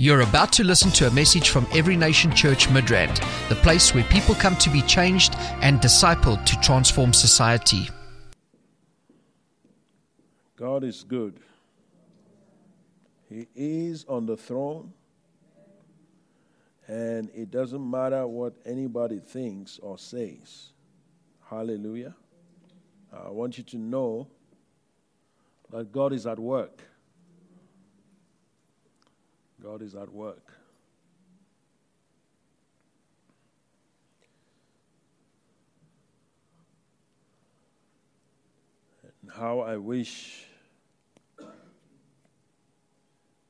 You're 0.00 0.20
about 0.20 0.52
to 0.52 0.62
listen 0.62 0.92
to 0.92 1.08
a 1.08 1.10
message 1.10 1.50
from 1.50 1.66
Every 1.74 1.96
Nation 1.96 2.32
Church 2.32 2.68
Midrand, 2.68 3.18
the 3.48 3.56
place 3.56 3.92
where 3.92 4.04
people 4.04 4.36
come 4.36 4.54
to 4.58 4.70
be 4.70 4.80
changed 4.82 5.34
and 5.60 5.80
discipled 5.80 6.46
to 6.46 6.60
transform 6.60 7.12
society. 7.12 7.90
God 10.54 10.84
is 10.84 11.02
good. 11.02 11.40
He 13.28 13.48
is 13.56 14.04
on 14.08 14.24
the 14.24 14.36
throne, 14.36 14.92
and 16.86 17.28
it 17.34 17.50
doesn't 17.50 17.90
matter 17.90 18.24
what 18.24 18.54
anybody 18.64 19.18
thinks 19.18 19.80
or 19.82 19.98
says. 19.98 20.70
Hallelujah. 21.50 22.14
I 23.12 23.30
want 23.30 23.58
you 23.58 23.64
to 23.64 23.76
know 23.76 24.28
that 25.70 25.90
God 25.90 26.12
is 26.12 26.24
at 26.24 26.38
work. 26.38 26.82
God 29.62 29.82
is 29.82 29.94
at 29.94 30.12
work. 30.12 30.52
And 39.22 39.30
how 39.32 39.60
I 39.60 39.76
wish 39.76 40.44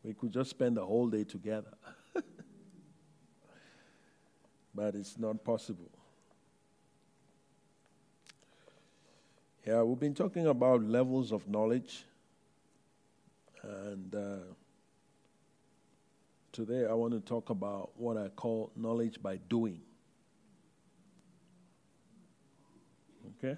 we 0.02 0.14
could 0.14 0.32
just 0.32 0.50
spend 0.50 0.76
the 0.76 0.84
whole 0.84 1.08
day 1.08 1.24
together. 1.24 1.74
but 4.74 4.94
it's 4.94 5.18
not 5.18 5.44
possible. 5.44 5.90
Yeah, 9.66 9.82
we've 9.82 10.00
been 10.00 10.14
talking 10.14 10.46
about 10.46 10.82
levels 10.82 11.30
of 11.30 11.46
knowledge. 11.46 12.04
And 13.62 14.14
uh, 14.14 14.54
today 16.58 16.84
I 16.90 16.92
want 16.92 17.12
to 17.12 17.20
talk 17.20 17.50
about 17.50 17.90
what 17.94 18.16
I 18.16 18.26
call 18.30 18.72
knowledge 18.74 19.22
by 19.22 19.36
doing. 19.48 19.80
Okay? 23.38 23.56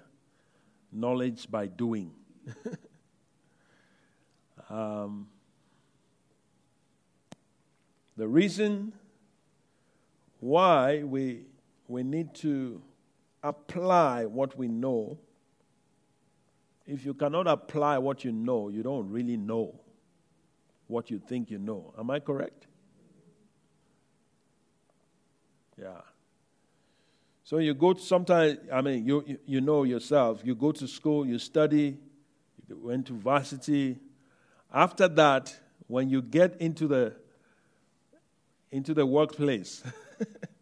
Knowledge 0.91 1.49
by 1.49 1.65
doing. 1.65 2.11
um, 4.69 5.27
the 8.17 8.27
reason 8.27 8.93
why 10.39 11.01
we, 11.01 11.45
we 11.87 12.03
need 12.03 12.35
to 12.35 12.83
apply 13.41 14.25
what 14.25 14.55
we 14.55 14.67
know, 14.67 15.17
if 16.85 17.03
you 17.03 17.15
cannot 17.15 17.47
apply 17.47 17.97
what 17.97 18.23
you 18.23 18.31
know, 18.31 18.69
you 18.69 18.83
don't 18.83 19.09
really 19.09 19.37
know 19.37 19.73
what 20.85 21.09
you 21.09 21.17
think 21.17 21.49
you 21.49 21.57
know. 21.57 21.95
Am 21.97 22.11
I 22.11 22.19
correct? 22.19 22.67
Yeah. 25.81 26.01
So 27.43 27.57
you 27.57 27.73
go 27.73 27.93
to 27.93 28.01
sometimes, 28.01 28.59
I 28.71 28.81
mean, 28.81 29.05
you, 29.05 29.23
you, 29.25 29.37
you 29.45 29.61
know 29.61 29.83
yourself, 29.83 30.41
you 30.43 30.53
go 30.53 30.71
to 30.71 30.87
school, 30.87 31.25
you 31.25 31.39
study, 31.39 31.97
you 32.67 32.77
went 32.77 33.07
to 33.07 33.13
varsity. 33.13 33.97
After 34.71 35.07
that, 35.07 35.55
when 35.87 36.09
you 36.09 36.21
get 36.21 36.55
into 36.61 36.87
the 36.87 37.15
into 38.71 38.93
the 38.93 39.05
workplace, 39.05 39.83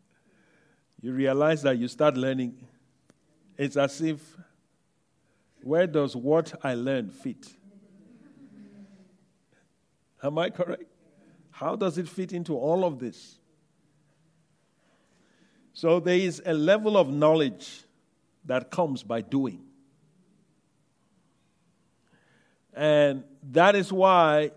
you 1.02 1.12
realize 1.14 1.62
that 1.62 1.78
you 1.78 1.88
start 1.88 2.18
learning. 2.18 2.66
It's 3.56 3.78
as 3.78 4.02
if, 4.02 4.20
where 5.62 5.86
does 5.86 6.16
what 6.16 6.56
I 6.64 6.74
learned 6.74 7.14
fit? 7.14 7.46
Am 10.24 10.40
I 10.40 10.50
correct? 10.50 10.86
How 11.52 11.76
does 11.76 12.00
it 12.00 12.08
fit 12.08 12.34
into 12.34 12.58
all 12.58 12.84
of 12.84 12.98
this? 12.98 13.39
So 15.80 16.02
there 16.02 16.18
is 16.18 16.42
a 16.46 16.54
level 16.54 16.98
of 16.98 17.10
knowledge 17.10 17.86
that 18.44 18.70
comes 18.70 19.02
by 19.02 19.22
doing. 19.22 19.62
And 22.74 23.24
that 23.54 23.78
is 23.78 23.90
why 23.90 24.52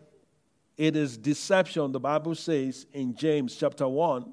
it 0.76 0.96
is 0.96 1.16
deception, 1.16 1.92
the 1.92 2.00
Bible 2.00 2.34
says 2.34 2.86
in 2.92 3.14
James 3.14 3.54
chapter 3.54 3.86
1. 3.86 4.32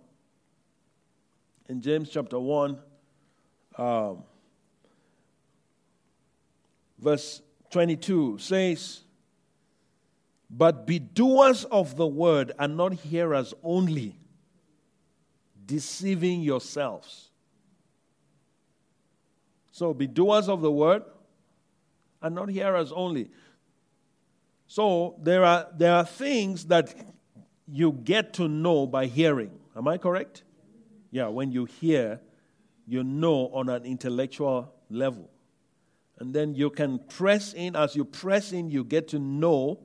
In 1.67 1.79
James 1.79 2.09
chapter 2.09 2.39
1, 2.39 2.79
um, 3.78 4.23
verse 6.97 7.44
22 7.69 8.39
says, 8.39 9.01
But 10.49 10.88
be 10.88 10.97
doers 10.97 11.66
of 11.66 11.97
the 11.97 12.07
word 12.07 12.51
and 12.57 12.75
not 12.75 12.94
hearers 12.94 13.53
only, 13.61 14.19
deceiving 15.69 16.41
yourselves. 16.41 17.30
So 19.72 19.94
be 19.94 20.07
doers 20.07 20.50
of 20.50 20.62
the 20.62 20.72
word 20.72 21.03
and 22.22 22.35
not 22.35 22.50
hearers 22.50 22.91
only. 22.91 23.30
So 24.68 25.16
there 25.22 25.46
are, 25.46 25.68
there 25.78 25.94
are 25.94 26.06
things 26.06 26.66
that 26.66 26.94
you 27.68 27.91
get 27.91 28.34
to 28.34 28.47
know 28.47 28.88
by 28.88 29.06
hearing. 29.06 29.52
Am 29.75 29.88
I 29.88 29.97
correct? 29.97 30.44
Yeah, 31.12 31.28
when 31.28 31.52
you 31.52 31.66
hear, 31.66 32.19
you 32.88 33.03
know 33.03 33.50
on 33.53 33.69
an 33.69 33.85
intellectual 33.85 34.74
level. 34.90 35.29
And 36.18 36.34
then 36.34 36.56
you 36.56 36.72
can 36.72 37.00
press 37.00 37.53
in. 37.53 37.75
As 37.75 37.96
you 37.96 38.03
press 38.03 38.52
in, 38.52 38.69
you 38.69 38.84
get 38.84 39.08
to 39.09 39.19
know. 39.19 39.79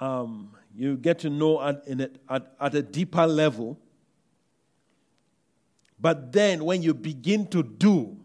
Um, 0.00 0.56
you 0.74 0.96
get 0.96 1.18
to 1.20 1.30
know 1.30 1.60
at, 1.60 1.86
a, 1.88 2.10
at, 2.30 2.54
at 2.60 2.74
a 2.74 2.82
deeper 2.82 3.26
level. 3.26 3.78
But 6.02 6.32
then 6.32 6.64
when 6.64 6.82
you 6.82 6.94
begin 6.94 7.46
to 7.46 7.62
do, 7.62 8.16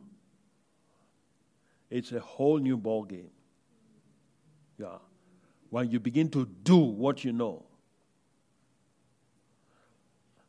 it's 1.91 2.11
a 2.11 2.19
whole 2.19 2.57
new 2.57 2.75
ball 2.75 3.03
game. 3.03 3.29
Yeah. 4.79 4.97
When 5.69 5.91
you 5.91 5.99
begin 5.99 6.29
to 6.29 6.47
do 6.63 6.77
what 6.77 7.23
you 7.23 7.31
know. 7.31 7.65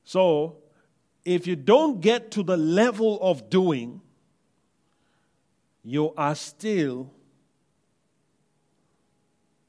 So, 0.04 0.56
if 1.22 1.46
you 1.46 1.54
don't 1.54 2.00
get 2.00 2.30
to 2.30 2.42
the 2.42 2.56
level 2.56 3.18
of 3.20 3.50
doing, 3.50 4.00
you 5.84 6.14
are 6.16 6.34
still 6.34 7.12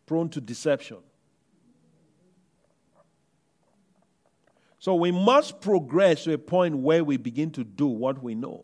prone 0.06 0.30
to 0.30 0.40
deception. 0.40 0.98
So 4.80 4.96
we 4.96 5.12
must 5.12 5.60
progress 5.60 6.24
to 6.24 6.34
a 6.34 6.38
point 6.38 6.78
where 6.78 7.04
we 7.04 7.18
begin 7.18 7.52
to 7.52 7.66
do 7.66 7.88
what 7.88 8.24
we 8.24 8.34
know. 8.34 8.64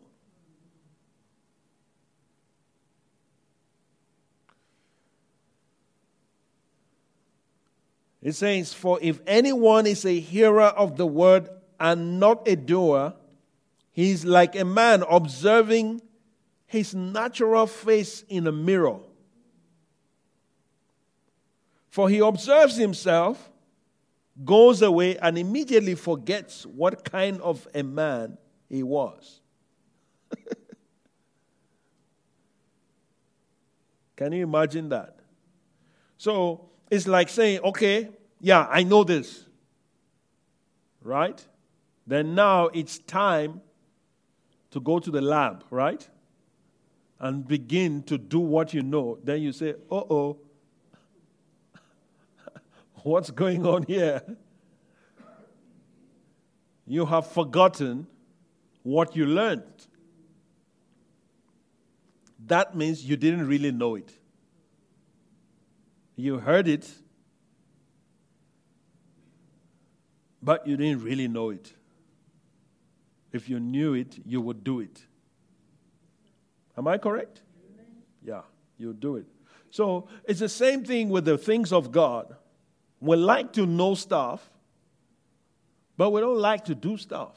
It 8.22 8.34
says, 8.34 8.74
For 8.74 8.98
if 9.02 9.20
anyone 9.28 9.86
is 9.86 10.06
a 10.06 10.20
hearer 10.20 10.64
of 10.64 10.98
the 10.98 11.06
word 11.06 11.50
and 11.80 12.20
not 12.20 12.48
a 12.48 12.56
doer, 12.56 13.14
he 13.92 14.12
is 14.12 14.25
like 14.25 14.56
a 14.56 14.66
man 14.66 15.04
observing 15.08 16.02
his 16.66 16.96
natural 16.96 17.68
face 17.68 18.24
in 18.30 18.48
a 18.48 18.52
mirror. 18.52 19.00
For 21.90 22.09
he 22.09 22.20
observes 22.20 22.78
himself, 22.78 23.52
goes 24.44 24.81
away, 24.81 25.18
and 25.18 25.38
immediately 25.38 25.96
forgets 25.96 26.66
what 26.66 27.06
kind 27.09 27.40
of 27.41 27.68
a 27.73 27.84
man 27.84 28.38
he 28.68 28.84
was. 28.84 29.40
Can 34.16 34.31
you 34.34 34.44
imagine 34.44 34.90
that? 34.90 35.19
So, 36.18 36.69
it's 36.90 37.07
like 37.07 37.29
saying, 37.29 37.59
okay, 37.63 38.09
yeah, 38.40 38.68
I 38.69 38.84
know 38.84 39.03
this. 39.03 39.45
Right? 41.01 41.45
Then 42.07 42.36
now 42.36 42.68
it's 42.68 42.98
time 43.00 43.62
to 44.71 44.80
go 44.80 45.00
to 45.00 45.12
the 45.12 45.21
lab, 45.21 45.63
right? 45.69 46.07
And 47.19 47.48
begin 47.48 48.04
to 48.04 48.18
do 48.18 48.39
what 48.39 48.74
you 48.74 48.81
know. 48.81 49.18
Then 49.24 49.42
you 49.42 49.51
say, 49.51 49.75
uh 49.92 49.95
oh, 49.95 50.38
what's 53.06 53.30
going 53.30 53.66
on 53.68 53.84
here? 53.84 54.22
You 56.88 57.06
have 57.06 57.28
forgotten 57.28 58.07
what 58.81 59.16
you 59.16 59.28
learned. 59.28 59.88
That 62.48 62.75
means 62.75 63.04
you 63.04 63.16
didn't 63.16 63.48
really 63.48 63.72
know 63.72 63.96
it. 63.96 64.12
You 66.16 66.40
heard 66.40 66.68
it, 66.68 66.92
but 70.42 70.66
you 70.66 70.75
didn't 70.75 71.04
really 71.04 71.28
know 71.28 71.51
it. 71.51 71.74
If 73.31 73.50
you 73.50 73.60
knew 73.60 73.94
it, 73.94 74.18
you 74.25 74.42
would 74.42 74.63
do 74.63 74.80
it. 74.80 75.06
Am 76.78 76.88
I 76.88 76.98
correct? 76.98 77.42
Yeah, 78.24 78.42
you 78.78 78.94
do 78.94 79.18
it. 79.18 79.28
So 79.69 80.08
it's 80.24 80.40
the 80.40 80.50
same 80.50 80.84
thing 80.84 81.10
with 81.10 81.25
the 81.25 81.38
things 81.38 81.72
of 81.72 81.92
God. 81.92 82.36
We 83.00 83.15
like 83.15 83.53
to 83.53 83.65
know 83.65 83.95
stuff, 83.95 84.50
but 85.97 86.12
we 86.12 86.21
don't 86.21 86.39
like 86.39 86.65
to 86.65 86.75
do 86.75 86.97
stuff. 86.97 87.36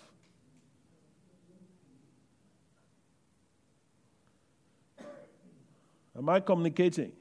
Am 6.16 6.28
I 6.28 6.40
communicating? 6.40 7.12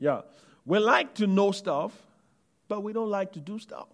Yeah. 0.00 0.22
We 0.64 0.80
like 0.80 1.14
to 1.14 1.26
know 1.26 1.52
stuff, 1.52 1.92
but 2.66 2.82
we 2.82 2.92
don't 2.92 3.10
like 3.10 3.32
to 3.34 3.40
do 3.40 3.58
stuff. 3.58 3.86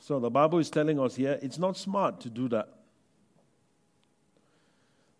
So 0.00 0.20
the 0.20 0.30
Bible 0.30 0.58
is 0.58 0.70
telling 0.70 0.98
us 0.98 1.16
here 1.16 1.38
it's 1.42 1.58
not 1.58 1.76
smart 1.76 2.20
to 2.20 2.30
do 2.30 2.48
that. 2.48 2.77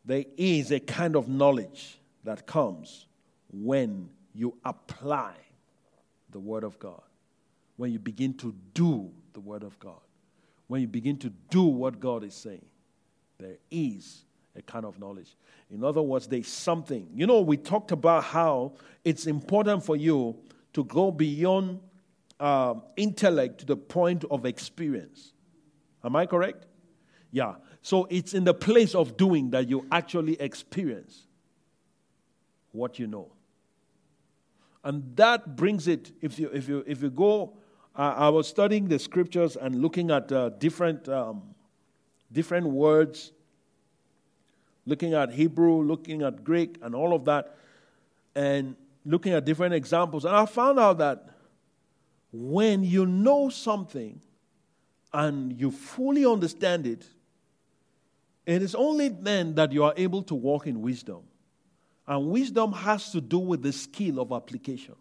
There 0.08 0.24
is 0.38 0.70
a 0.70 0.80
kind 0.80 1.16
of 1.16 1.28
knowledge 1.28 1.98
that 2.24 2.46
comes 2.46 3.06
when 3.52 4.08
you 4.32 4.56
apply 4.64 5.34
the 6.30 6.40
Word 6.40 6.64
of 6.64 6.78
God, 6.78 7.02
when 7.76 7.92
you 7.92 7.98
begin 7.98 8.32
to 8.38 8.54
do 8.72 9.10
the 9.34 9.40
Word 9.40 9.62
of 9.62 9.78
God, 9.78 10.00
when 10.66 10.80
you 10.80 10.88
begin 10.88 11.18
to 11.18 11.30
do 11.50 11.64
what 11.64 12.00
God 12.00 12.24
is 12.24 12.32
saying. 12.32 12.64
There 13.36 13.58
is 13.70 14.24
a 14.56 14.62
kind 14.62 14.86
of 14.86 14.98
knowledge. 14.98 15.36
In 15.70 15.84
other 15.84 16.00
words, 16.00 16.26
there's 16.26 16.48
something. 16.48 17.06
You 17.14 17.26
know, 17.26 17.42
we 17.42 17.58
talked 17.58 17.92
about 17.92 18.24
how 18.24 18.72
it's 19.04 19.26
important 19.26 19.84
for 19.84 19.94
you 19.94 20.38
to 20.72 20.84
go 20.84 21.10
beyond 21.10 21.80
uh, 22.40 22.76
intellect 22.96 23.58
to 23.58 23.66
the 23.66 23.76
point 23.76 24.24
of 24.30 24.46
experience. 24.46 25.34
Am 26.02 26.16
I 26.16 26.24
correct? 26.24 26.64
Yeah. 27.30 27.54
So 27.82 28.06
it's 28.10 28.34
in 28.34 28.44
the 28.44 28.54
place 28.54 28.94
of 28.94 29.16
doing 29.16 29.50
that 29.50 29.68
you 29.68 29.86
actually 29.92 30.40
experience 30.40 31.26
what 32.72 32.98
you 32.98 33.06
know. 33.06 33.32
And 34.84 35.16
that 35.16 35.56
brings 35.56 35.88
it, 35.88 36.12
if 36.22 36.38
you, 36.38 36.50
if 36.52 36.68
you, 36.68 36.84
if 36.86 37.02
you 37.02 37.10
go, 37.10 37.56
uh, 37.96 38.14
I 38.16 38.28
was 38.28 38.46
studying 38.46 38.88
the 38.88 38.98
scriptures 38.98 39.56
and 39.56 39.82
looking 39.82 40.10
at 40.10 40.30
uh, 40.30 40.50
different, 40.50 41.08
um, 41.08 41.42
different 42.32 42.66
words 42.66 43.32
looking 44.88 45.12
at 45.12 45.30
Hebrew, 45.30 45.82
looking 45.82 46.22
at 46.22 46.42
Greek, 46.42 46.78
and 46.80 46.94
all 46.94 47.14
of 47.14 47.26
that, 47.26 47.56
and 48.34 48.74
looking 49.04 49.34
at 49.34 49.44
different 49.44 49.74
examples. 49.74 50.24
And 50.24 50.34
I 50.34 50.46
found 50.46 50.78
out 50.78 50.98
that 50.98 51.28
when 52.32 52.82
you 52.82 53.04
know 53.04 53.50
something 53.50 54.20
and 55.12 55.52
you 55.60 55.70
fully 55.70 56.24
understand 56.24 56.86
it, 56.86 57.06
it 58.54 58.62
is 58.62 58.74
only 58.74 59.08
then 59.08 59.54
that 59.56 59.72
you 59.72 59.84
are 59.84 59.94
able 59.96 60.22
to 60.24 60.34
walk 60.34 60.66
in 60.66 60.80
wisdom. 60.82 61.22
And 62.06 62.30
wisdom 62.30 62.72
has 62.72 63.12
to 63.12 63.20
do 63.20 63.38
with 63.38 63.62
the 63.62 63.72
skill 63.72 64.18
of 64.18 64.32
application. 64.32 64.96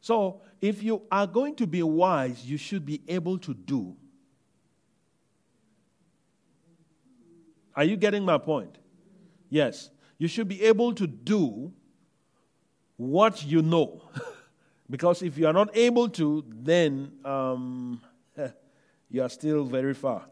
So, 0.00 0.40
if 0.60 0.82
you 0.82 1.02
are 1.10 1.26
going 1.26 1.56
to 1.56 1.66
be 1.66 1.82
wise, 1.82 2.44
you 2.44 2.56
should 2.56 2.86
be 2.86 3.02
able 3.08 3.38
to 3.38 3.52
do 3.52 3.96
Are 7.76 7.84
you 7.84 7.96
getting 7.96 8.24
my 8.24 8.38
point? 8.38 8.78
Yes. 9.50 9.90
You 10.18 10.28
should 10.28 10.48
be 10.48 10.62
able 10.62 10.94
to 10.94 11.06
do 11.06 11.72
what 12.96 13.44
you 13.44 13.60
know. 13.60 14.00
because 14.90 15.22
if 15.22 15.36
you 15.36 15.46
are 15.46 15.52
not 15.52 15.76
able 15.76 16.08
to, 16.08 16.42
then 16.48 17.12
um, 17.22 18.00
you 19.10 19.22
are 19.22 19.28
still 19.28 19.64
very 19.64 19.94
far. 19.94 20.26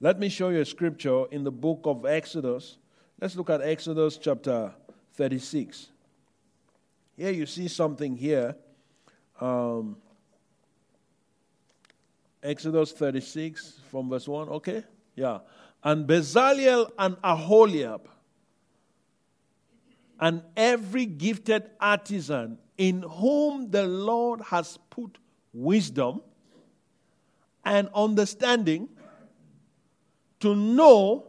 Let 0.00 0.18
me 0.18 0.28
show 0.28 0.48
you 0.50 0.60
a 0.60 0.64
scripture 0.64 1.24
in 1.30 1.44
the 1.44 1.50
book 1.50 1.80
of 1.84 2.06
Exodus. 2.06 2.78
Let's 3.20 3.36
look 3.36 3.50
at 3.50 3.60
Exodus 3.62 4.16
chapter 4.16 4.72
36. 5.14 5.88
Here 7.16 7.30
you 7.30 7.46
see 7.46 7.68
something 7.68 8.16
here. 8.16 8.54
Um, 9.40 9.96
Exodus 12.42 12.92
36 12.92 13.80
from 13.90 14.08
verse 14.08 14.28
1. 14.28 14.48
Okay? 14.48 14.84
Yeah 15.16 15.38
and 15.82 16.06
Bezalel 16.06 16.90
and 16.98 17.16
Aholiab, 17.22 18.08
and 20.20 20.42
every 20.56 21.06
gifted 21.06 21.70
artisan 21.80 22.58
in 22.76 23.02
whom 23.02 23.70
the 23.70 23.86
Lord 23.86 24.40
has 24.40 24.78
put 24.90 25.18
wisdom 25.52 26.20
and 27.68 27.90
understanding 27.94 28.88
to 30.40 30.54
know 30.54 31.26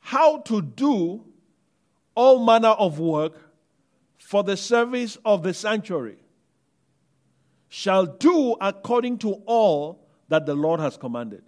how 0.00 0.38
to 0.38 0.62
do 0.62 1.24
all 2.14 2.44
manner 2.44 2.68
of 2.68 2.98
work 2.98 3.34
for 4.18 4.42
the 4.42 4.56
service 4.56 5.18
of 5.24 5.42
the 5.42 5.52
sanctuary, 5.52 6.16
shall 7.68 8.06
do 8.06 8.56
according 8.60 9.18
to 9.18 9.34
all 9.46 10.08
that 10.28 10.46
the 10.46 10.54
Lord 10.54 10.80
has 10.80 10.96
commanded. 10.96 11.42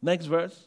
Next 0.00 0.26
verse. 0.26 0.66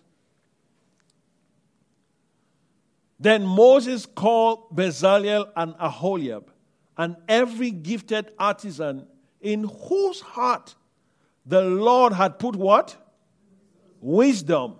Then 3.19 3.45
Moses 3.45 4.05
called 4.05 4.75
Bezalel 4.75 5.49
and 5.55 5.75
Aholiab 5.79 6.51
and 6.97 7.17
every 7.27 7.71
gifted 7.71 8.31
artisan 8.39 9.07
in 9.41 9.63
whose 9.63 10.21
heart 10.21 10.75
the 11.45 11.61
Lord 11.61 12.13
had 12.13 12.39
put 12.39 12.55
what? 12.55 12.97
Wisdom. 14.01 14.75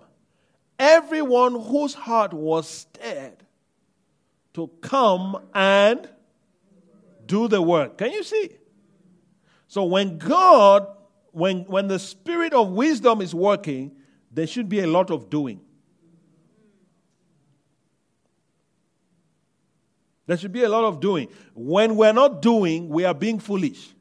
Everyone 0.78 1.60
whose 1.60 1.94
heart 1.94 2.32
was 2.32 2.68
stirred 2.68 3.36
to 4.54 4.68
come 4.80 5.38
and 5.54 6.08
do 7.24 7.48
the 7.48 7.62
work. 7.62 7.98
Can 7.98 8.12
you 8.12 8.22
see? 8.22 8.50
So 9.68 9.84
when 9.84 10.18
God, 10.18 10.86
when, 11.32 11.60
when 11.64 11.88
the 11.88 11.98
spirit 11.98 12.52
of 12.52 12.70
wisdom 12.70 13.20
is 13.20 13.34
working, 13.34 13.96
there 14.30 14.46
should 14.46 14.68
be 14.68 14.80
a 14.80 14.86
lot 14.86 15.10
of 15.10 15.30
doing. 15.30 15.60
There 20.26 20.36
should 20.36 20.52
be 20.52 20.64
a 20.64 20.68
lot 20.68 20.84
of 20.84 21.00
doing. 21.00 21.28
When 21.54 21.96
we're 21.96 22.12
not 22.12 22.42
doing, 22.42 22.88
we 22.88 23.04
are 23.04 23.14
being 23.14 23.38
foolish. 23.38 23.94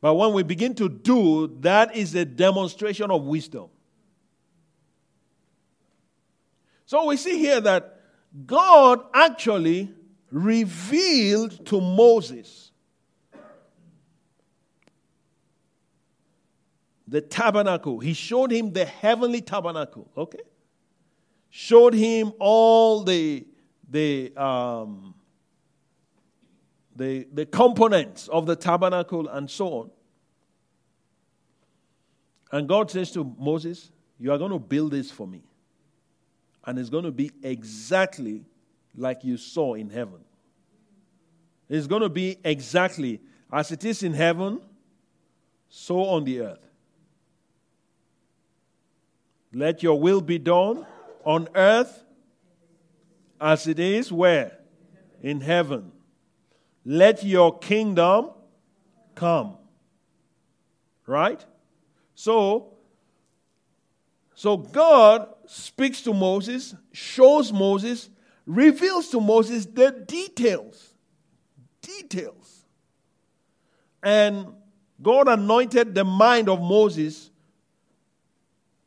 But 0.00 0.14
when 0.14 0.32
we 0.32 0.42
begin 0.42 0.74
to 0.76 0.88
do, 0.88 1.48
that 1.60 1.96
is 1.96 2.14
a 2.14 2.24
demonstration 2.24 3.10
of 3.10 3.24
wisdom. 3.24 3.68
So 6.86 7.06
we 7.06 7.16
see 7.16 7.38
here 7.38 7.60
that 7.60 8.00
God 8.46 9.00
actually 9.12 9.92
revealed 10.30 11.66
to 11.66 11.80
Moses 11.80 12.70
the 17.08 17.20
tabernacle. 17.20 17.98
He 17.98 18.12
showed 18.12 18.52
him 18.52 18.72
the 18.72 18.84
heavenly 18.84 19.40
tabernacle. 19.40 20.10
Okay? 20.16 20.42
Showed 21.50 21.94
him 21.94 22.32
all 22.38 23.02
the 23.02 23.46
the 23.90 24.36
um, 24.36 25.14
the, 26.98 27.26
the 27.32 27.46
components 27.46 28.28
of 28.28 28.46
the 28.46 28.56
tabernacle 28.56 29.28
and 29.28 29.48
so 29.48 29.68
on. 29.68 29.90
And 32.50 32.68
God 32.68 32.90
says 32.90 33.10
to 33.12 33.34
Moses, 33.38 33.90
You 34.18 34.32
are 34.32 34.38
going 34.38 34.52
to 34.52 34.58
build 34.58 34.92
this 34.92 35.10
for 35.10 35.26
me. 35.26 35.42
And 36.64 36.78
it's 36.78 36.90
going 36.90 37.04
to 37.04 37.10
be 37.10 37.30
exactly 37.42 38.44
like 38.96 39.24
you 39.24 39.36
saw 39.36 39.74
in 39.74 39.90
heaven. 39.90 40.20
It's 41.68 41.86
going 41.86 42.02
to 42.02 42.08
be 42.08 42.38
exactly 42.44 43.20
as 43.52 43.72
it 43.72 43.84
is 43.84 44.02
in 44.02 44.14
heaven, 44.14 44.60
so 45.68 46.04
on 46.04 46.24
the 46.24 46.40
earth. 46.40 46.68
Let 49.52 49.82
your 49.82 49.98
will 49.98 50.20
be 50.20 50.38
done 50.38 50.86
on 51.24 51.48
earth 51.54 52.04
as 53.40 53.66
it 53.66 53.78
is 53.78 54.12
where? 54.12 54.58
In 55.22 55.40
heaven. 55.40 55.92
Let 56.84 57.24
your 57.24 57.58
kingdom 57.58 58.30
come. 59.14 59.56
Right? 61.06 61.44
So, 62.18 62.72
so 64.34 64.56
God 64.56 65.28
speaks 65.46 66.02
to 66.02 66.12
Moses, 66.12 66.74
shows 66.92 67.52
Moses, 67.52 68.10
reveals 68.44 69.08
to 69.10 69.20
Moses 69.20 69.66
the 69.66 69.92
details. 69.92 70.94
Details. 71.80 72.64
And 74.02 74.48
God 75.00 75.28
anointed 75.28 75.94
the 75.94 76.02
mind 76.02 76.48
of 76.48 76.60
Moses 76.60 77.30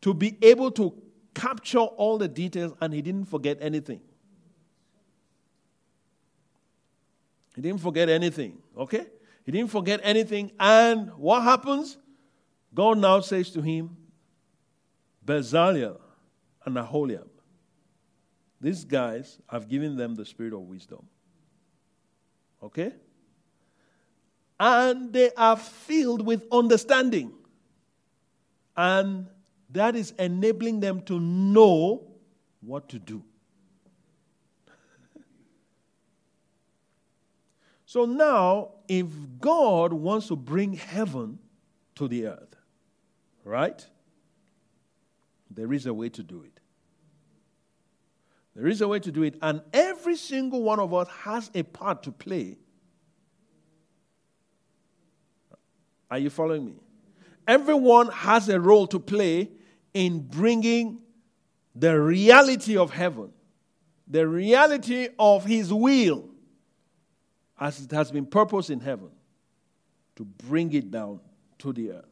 to 0.01 0.13
be 0.13 0.37
able 0.41 0.69
to 0.71 0.93
capture 1.33 1.79
all 1.79 2.17
the 2.17 2.27
details, 2.27 2.73
and 2.81 2.93
he 2.93 3.01
didn't 3.01 3.29
forget 3.29 3.59
anything. 3.61 4.01
He 7.55 7.61
didn't 7.61 7.79
forget 7.79 8.09
anything, 8.09 8.57
okay? 8.77 9.05
He 9.45 9.53
didn't 9.53 9.71
forget 9.71 10.01
anything. 10.03 10.51
And 10.59 11.13
what 11.13 11.43
happens? 11.43 11.97
God 12.73 12.97
now 12.99 13.19
says 13.19 13.51
to 13.51 13.61
him, 13.61 13.97
Bezalel, 15.25 15.99
and 16.65 16.77
Aholiab. 16.77 17.29
These 18.59 18.85
guys, 18.85 19.39
I've 19.49 19.67
given 19.67 19.97
them 19.97 20.15
the 20.15 20.25
spirit 20.25 20.53
of 20.53 20.61
wisdom. 20.61 21.05
Okay? 22.61 22.93
And 24.59 25.11
they 25.11 25.31
are 25.35 25.57
filled 25.57 26.25
with 26.25 26.45
understanding. 26.51 27.33
And 28.77 29.27
that 29.71 29.95
is 29.95 30.11
enabling 30.19 30.79
them 30.79 31.01
to 31.03 31.19
know 31.19 32.07
what 32.61 32.87
to 32.89 32.99
do. 32.99 33.23
so 37.85 38.05
now, 38.05 38.73
if 38.87 39.07
God 39.39 39.91
wants 39.91 40.27
to 40.27 40.35
bring 40.35 40.73
heaven 40.73 41.39
to 41.95 42.07
the 42.07 42.27
earth, 42.27 42.60
right? 43.43 43.85
There 45.49 45.73
is 45.73 45.85
a 45.85 45.93
way 45.93 46.09
to 46.09 46.23
do 46.23 46.43
it. 46.43 46.59
There 48.55 48.67
is 48.67 48.81
a 48.81 48.87
way 48.87 48.99
to 48.99 49.11
do 49.11 49.23
it, 49.23 49.35
and 49.41 49.61
every 49.71 50.15
single 50.15 50.61
one 50.61 50.79
of 50.79 50.93
us 50.93 51.07
has 51.23 51.49
a 51.55 51.63
part 51.63 52.03
to 52.03 52.11
play. 52.11 52.57
Are 56.09 56.19
you 56.19 56.29
following 56.29 56.65
me? 56.65 56.73
Everyone 57.47 58.09
has 58.11 58.49
a 58.49 58.59
role 58.59 58.87
to 58.87 58.99
play 58.99 59.49
in 59.93 60.19
bringing 60.19 60.99
the 61.73 61.99
reality 61.99 62.75
of 62.75 62.91
heaven, 62.91 63.31
the 64.07 64.27
reality 64.27 65.07
of 65.17 65.45
His 65.45 65.71
will, 65.71 66.29
as 67.57 67.79
it 67.79 67.91
has 67.91 68.11
been 68.11 68.25
purposed 68.25 68.69
in 68.69 68.81
heaven, 68.81 69.09
to 70.17 70.25
bring 70.25 70.73
it 70.73 70.91
down 70.91 71.21
to 71.59 71.71
the 71.71 71.91
earth. 71.91 72.10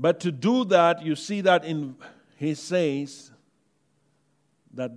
But 0.00 0.20
to 0.20 0.32
do 0.32 0.64
that, 0.64 1.02
you 1.02 1.14
see 1.14 1.42
that 1.42 1.62
in 1.62 1.94
he 2.38 2.54
says 2.54 3.30
that 4.72 4.96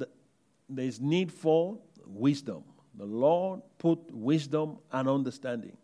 there 0.69 0.85
is 0.85 1.01
need 1.01 1.29
for 1.29 1.77
wisdom. 2.05 2.63
The 2.97 3.05
Lord 3.05 3.59
put 3.79 3.99
wisdom 4.11 4.77
and 4.93 5.09
understanding. 5.09 5.75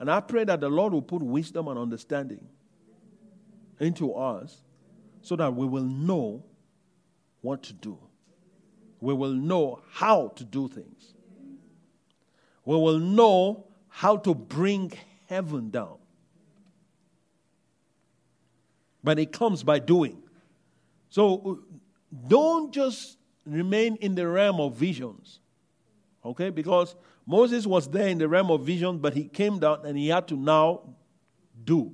And 0.00 0.10
I 0.10 0.18
pray 0.18 0.42
that 0.42 0.60
the 0.60 0.68
Lord 0.68 0.92
will 0.92 1.02
put 1.02 1.22
wisdom 1.22 1.68
and 1.68 1.78
understanding 1.78 2.44
into 3.78 4.12
us 4.12 4.64
so 5.22 5.36
that 5.36 5.54
we 5.54 5.66
will 5.66 5.84
know 5.84 6.42
what 7.42 7.62
to 7.64 7.72
do. 7.74 7.96
We 9.00 9.14
will 9.14 9.34
know 9.34 9.82
how 9.92 10.32
to 10.34 10.44
do 10.44 10.66
things. 10.66 11.14
We 12.64 12.74
will 12.74 12.98
know 12.98 13.66
how 13.88 14.16
to 14.16 14.34
bring 14.34 14.92
heaven 15.28 15.70
down. 15.70 15.98
But 19.04 19.20
it 19.20 19.30
comes 19.30 19.62
by 19.62 19.78
doing. 19.78 20.20
So 21.10 21.60
uh, 21.60 21.76
don't 22.26 22.72
just 22.72 23.18
remain 23.46 23.96
in 23.96 24.16
the 24.16 24.26
realm 24.26 24.60
of 24.60 24.74
visions. 24.74 25.38
Okay? 26.24 26.50
Because 26.50 26.96
Moses 27.26 27.66
was 27.66 27.86
there 27.88 28.08
in 28.08 28.18
the 28.18 28.26
realm 28.26 28.50
of 28.50 28.62
vision, 28.62 28.98
but 28.98 29.14
he 29.14 29.24
came 29.24 29.58
down 29.58 29.84
and 29.84 29.96
he 29.96 30.08
had 30.08 30.26
to 30.28 30.36
now 30.36 30.80
do. 31.62 31.92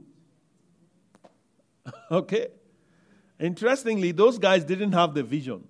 okay? 2.11 2.49
Interestingly, 3.39 4.13
those 4.13 4.39
guys 4.39 4.65
didn't 4.65 4.93
have 4.93 5.15
the 5.15 5.23
vision. 5.23 5.67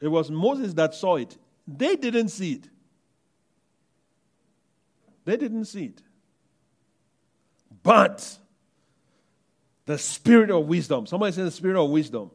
It 0.00 0.08
was 0.08 0.30
Moses 0.30 0.74
that 0.74 0.94
saw 0.94 1.16
it. 1.16 1.38
They 1.66 1.96
didn't 1.96 2.28
see 2.28 2.52
it. 2.54 2.68
They 5.24 5.36
didn't 5.38 5.64
see 5.64 5.86
it. 5.86 6.02
But 7.84 8.38
the 9.84 9.98
spirit 9.98 10.50
of 10.50 10.66
wisdom. 10.66 11.06
Somebody 11.06 11.32
say 11.32 11.42
the 11.44 11.50
spirit 11.52 11.80
of 11.80 11.90
wisdom. 11.90 12.32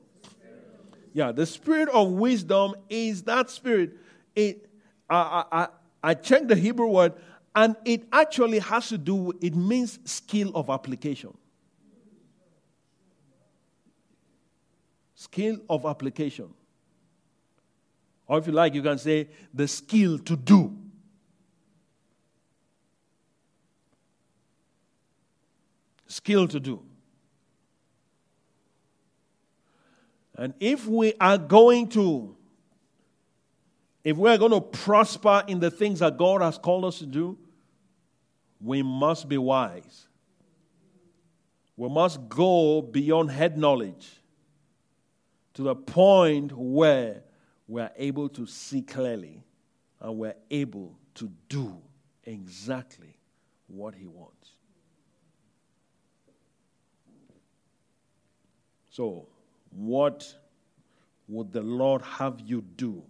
Yeah, 1.12 1.32
the 1.32 1.46
spirit 1.46 1.90
of 1.90 2.12
wisdom 2.12 2.76
is 2.88 3.24
that 3.24 3.50
spirit. 3.50 3.98
It, 4.36 4.70
I, 5.10 5.44
I, 5.52 5.68
I 6.04 6.14
checked 6.14 6.48
the 6.48 6.56
Hebrew 6.56 6.88
word, 6.88 7.14
and 7.56 7.76
it 7.84 8.04
actually 8.14 8.60
has 8.60 8.90
to 8.90 8.98
do, 8.98 9.34
it 9.42 9.56
means 9.56 10.00
skill 10.06 10.52
of 10.54 10.70
application. 10.70 11.36
Skill 15.16 15.58
of 15.68 15.86
application. 15.86 16.54
Or 18.28 18.38
if 18.38 18.46
you 18.46 18.54
like, 18.54 18.76
you 18.76 18.84
can 18.84 19.00
say 19.00 19.28
the 19.52 19.68
skill 19.68 20.20
to 20.20 20.36
do. 20.38 20.79
Skill 26.10 26.48
to 26.50 26.60
do. 26.60 26.84
And 30.36 30.54
if 30.60 30.88
we 30.88 31.14
are 31.20 31.38
going 31.38 31.90
to, 31.90 32.36
if 34.04 34.18
we 34.18 34.30
are 34.30 34.38
going 34.38 34.52
to 34.52 34.62
prosper 34.62 35.44
in 35.48 35.60
the 35.60 35.70
things 35.70 36.00
that 36.00 36.18
God 36.18 36.42
has 36.42 36.58
called 36.58 36.86
us 36.86 37.00
to 37.00 37.06
do, 37.06 37.38
we 38.60 38.82
must 38.82 39.30
be 39.30 39.38
wise. 39.38 40.08
We 41.78 41.90
must 41.90 42.28
go 42.28 42.82
beyond 42.82 43.32
head 43.32 43.58
knowledge 43.58 44.10
to 45.54 45.64
the 45.64 45.76
point 45.76 46.52
where 46.54 47.24
we 47.68 47.82
are 47.82 47.92
able 47.98 48.30
to 48.30 48.46
see 48.46 48.82
clearly 48.82 49.44
and 50.00 50.18
we're 50.18 50.36
able 50.50 50.98
to 51.16 51.30
do 51.50 51.78
exactly 52.24 53.18
what 53.68 53.94
He 53.94 54.08
wants. 54.08 54.39
So, 59.00 59.28
what 59.72 60.28
would 61.30 61.54
the 61.54 61.62
Lord 61.62 62.02
have 62.02 62.42
you 62.42 62.62
do 62.62 63.02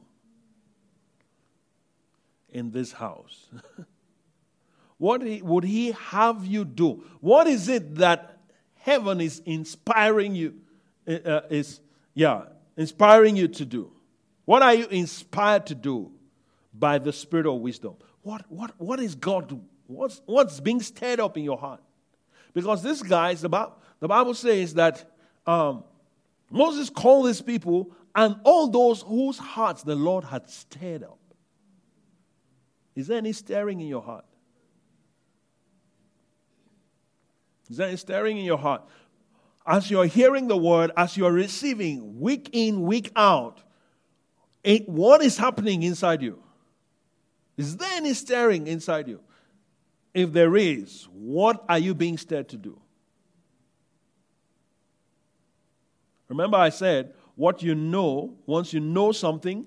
in 2.48 2.70
this 2.70 2.92
house? 2.92 3.48
what 5.00 5.24
would 5.24 5.64
He 5.64 5.94
have 5.94 6.46
you 6.46 6.64
do? 6.64 7.04
What 7.22 7.48
is 7.48 7.68
it 7.70 7.96
that 7.96 8.38
heaven 8.76 9.20
is 9.20 9.42
inspiring 9.48 10.36
you? 10.36 10.58
Uh, 11.08 11.42
is 11.50 11.80
yeah, 12.14 12.44
inspiring 12.78 13.36
you 13.36 13.48
to 13.48 13.66
do. 13.66 13.92
What 14.46 14.62
are 14.62 14.76
you 14.76 14.86
inspired 14.90 15.66
to 15.66 15.74
do 15.74 16.12
by 16.72 17.00
the 17.00 17.12
Spirit 17.12 17.48
of 17.48 17.62
wisdom? 17.62 17.96
What 18.22 18.46
what 18.48 18.80
what 18.80 19.00
is 19.00 19.16
God? 19.16 19.60
What's 19.88 20.22
what's 20.28 20.60
being 20.60 20.84
stirred 20.84 21.20
up 21.20 21.36
in 21.36 21.44
your 21.44 21.58
heart? 21.58 21.82
Because 22.54 22.84
this 22.84 23.02
guy, 23.02 23.34
the 23.34 23.50
Bible, 23.50 23.74
the 24.00 24.08
Bible 24.08 24.36
says 24.36 24.76
that 24.76 25.16
um, 25.50 25.84
Moses 26.52 26.92
called 26.92 27.28
his 27.28 27.42
people 27.42 27.92
and 28.14 28.36
all 28.44 28.68
those 28.68 29.02
whose 29.02 29.40
hearts 29.40 29.82
the 29.82 29.96
Lord 29.96 30.24
had 30.24 30.48
stirred 30.48 31.02
up. 31.02 31.18
Is 32.96 33.08
there 33.08 33.18
any 33.18 33.34
stirring 33.34 33.82
in 33.82 33.88
your 33.88 34.04
heart? 34.04 34.26
Is 37.68 37.78
there 37.78 37.88
any 37.88 37.98
stirring 37.98 38.38
in 38.38 38.46
your 38.46 38.60
heart? 38.60 38.84
As 39.66 39.90
you're 39.90 40.06
hearing 40.06 40.48
the 40.48 40.58
word, 40.58 40.92
as 40.96 41.18
you're 41.18 41.32
receiving 41.32 42.20
week 42.20 42.52
in, 42.54 42.84
week 42.84 43.12
out, 43.16 43.64
it, 44.64 44.88
what 44.88 45.24
is 45.24 45.38
happening 45.38 45.82
inside 45.82 46.22
you? 46.22 46.44
Is 47.58 47.76
there 47.78 47.90
any 47.94 48.14
stirring 48.14 48.68
inside 48.68 49.08
you? 49.08 49.20
If 50.14 50.32
there 50.32 50.56
is, 50.56 51.08
what 51.12 51.64
are 51.68 51.80
you 51.80 51.96
being 51.96 52.20
stirred 52.20 52.50
to 52.50 52.58
do? 52.58 52.80
Remember, 56.30 56.58
I 56.58 56.70
said, 56.70 57.14
what 57.36 57.62
you 57.64 57.76
know, 57.76 58.36
once 58.46 58.72
you 58.72 58.80
know 58.80 59.12
something, 59.12 59.66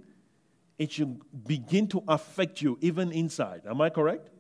it 0.79 0.93
should 0.93 1.21
begin 1.47 1.89
to 1.89 2.03
affect 2.09 2.63
you 2.63 2.79
even 2.81 3.13
inside. 3.13 3.63
Am 3.69 3.81
I 3.81 3.91
correct? 3.91 4.31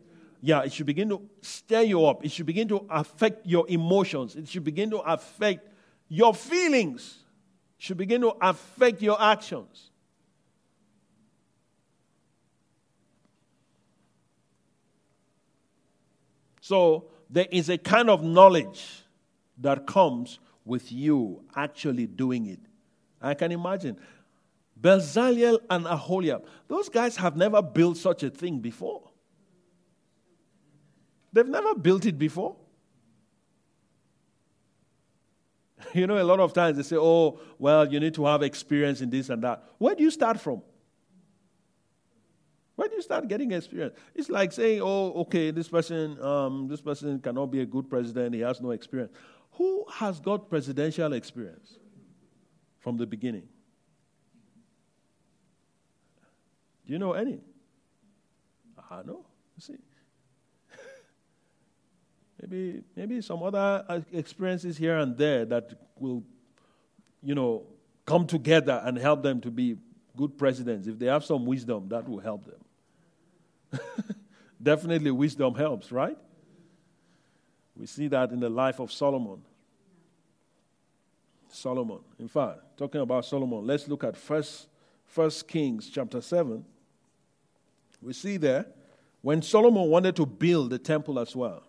Yeah, 0.40 0.62
it 0.62 0.72
should 0.72 0.86
begin 0.86 1.08
to 1.10 1.22
stir 1.40 1.82
you 1.82 2.04
up. 2.06 2.24
It 2.24 2.30
should 2.30 2.46
begin 2.46 2.68
to 2.68 2.86
affect 2.90 3.46
your 3.46 3.68
emotions. 3.68 4.34
It 4.34 4.48
should 4.48 4.64
begin 4.64 4.90
to 4.90 4.98
affect 4.98 5.68
your 6.08 6.34
feelings. 6.34 7.18
It 7.78 7.84
should 7.84 7.96
begin 7.96 8.20
to 8.22 8.34
affect 8.40 9.02
your 9.02 9.20
actions. 9.20 9.90
So 16.60 17.06
there 17.30 17.46
is 17.50 17.68
a 17.68 17.78
kind 17.78 18.08
of 18.08 18.22
knowledge 18.22 19.04
that 19.58 19.86
comes 19.86 20.38
with 20.64 20.92
you 20.92 21.44
actually 21.54 22.06
doing 22.06 22.46
it. 22.46 22.60
I 23.20 23.34
can 23.34 23.52
imagine. 23.52 23.96
Bezalel 24.80 25.58
and 25.70 25.86
Aholiab, 25.86 26.44
those 26.68 26.88
guys 26.88 27.16
have 27.16 27.36
never 27.36 27.62
built 27.62 27.96
such 27.96 28.22
a 28.22 28.30
thing 28.30 28.58
before. 28.58 29.10
They've 31.32 31.48
never 31.48 31.74
built 31.74 32.06
it 32.06 32.18
before. 32.18 32.56
You 35.94 36.06
know, 36.06 36.16
a 36.16 36.24
lot 36.24 36.40
of 36.40 36.52
times 36.52 36.76
they 36.76 36.84
say, 36.84 36.96
oh, 36.96 37.40
well, 37.58 37.90
you 37.90 38.00
need 38.00 38.14
to 38.14 38.24
have 38.24 38.42
experience 38.42 39.00
in 39.00 39.10
this 39.10 39.28
and 39.28 39.42
that. 39.42 39.64
Where 39.78 39.94
do 39.94 40.02
you 40.02 40.10
start 40.10 40.40
from? 40.40 40.62
When 42.76 42.90
you 42.92 43.02
start 43.02 43.28
getting 43.28 43.52
experience, 43.52 43.94
it's 44.14 44.30
like 44.30 44.50
saying, 44.50 44.80
"Oh, 44.82 45.12
okay, 45.22 45.50
this 45.50 45.68
person, 45.68 46.20
um, 46.22 46.68
this 46.68 46.80
person 46.80 47.20
cannot 47.20 47.46
be 47.46 47.60
a 47.60 47.66
good 47.66 47.88
president. 47.88 48.34
He 48.34 48.40
has 48.40 48.60
no 48.60 48.70
experience." 48.70 49.12
Who 49.52 49.84
has 49.90 50.20
got 50.20 50.48
presidential 50.48 51.12
experience 51.12 51.78
from 52.78 52.96
the 52.96 53.06
beginning? 53.06 53.48
Do 56.86 56.92
you 56.92 56.98
know 56.98 57.12
any? 57.12 57.40
I 58.90 59.02
know. 59.02 59.24
See, 59.58 59.76
maybe 62.40 62.82
maybe 62.96 63.20
some 63.20 63.42
other 63.42 63.84
uh, 63.88 64.00
experiences 64.12 64.76
here 64.76 64.98
and 64.98 65.16
there 65.16 65.44
that 65.44 65.72
will, 65.98 66.24
you 67.22 67.34
know, 67.34 67.64
come 68.04 68.26
together 68.26 68.82
and 68.84 68.98
help 68.98 69.22
them 69.22 69.40
to 69.42 69.50
be 69.50 69.76
good 70.16 70.36
presidents. 70.36 70.86
If 70.86 70.98
they 70.98 71.06
have 71.06 71.24
some 71.24 71.46
wisdom, 71.46 71.88
that 71.88 72.08
will 72.08 72.18
help 72.18 72.44
them. 72.44 73.80
Definitely, 74.62 75.10
wisdom 75.10 75.54
helps, 75.54 75.90
right? 75.92 76.18
We 77.76 77.86
see 77.86 78.08
that 78.08 78.30
in 78.30 78.40
the 78.40 78.50
life 78.50 78.80
of 78.80 78.92
Solomon. 78.92 79.42
Solomon. 81.48 82.00
In 82.18 82.28
fact, 82.28 82.60
talking 82.76 83.00
about 83.00 83.24
Solomon, 83.24 83.66
let's 83.66 83.88
look 83.88 84.04
at 84.04 84.16
First, 84.16 84.68
First 85.04 85.46
Kings 85.48 85.90
chapter 85.90 86.20
7. 86.20 86.64
We 88.00 88.12
see 88.12 88.36
there 88.36 88.66
when 89.20 89.42
Solomon 89.42 89.88
wanted 89.88 90.16
to 90.16 90.26
build 90.26 90.70
the 90.70 90.78
temple 90.78 91.18
as 91.18 91.36
well. 91.36 91.62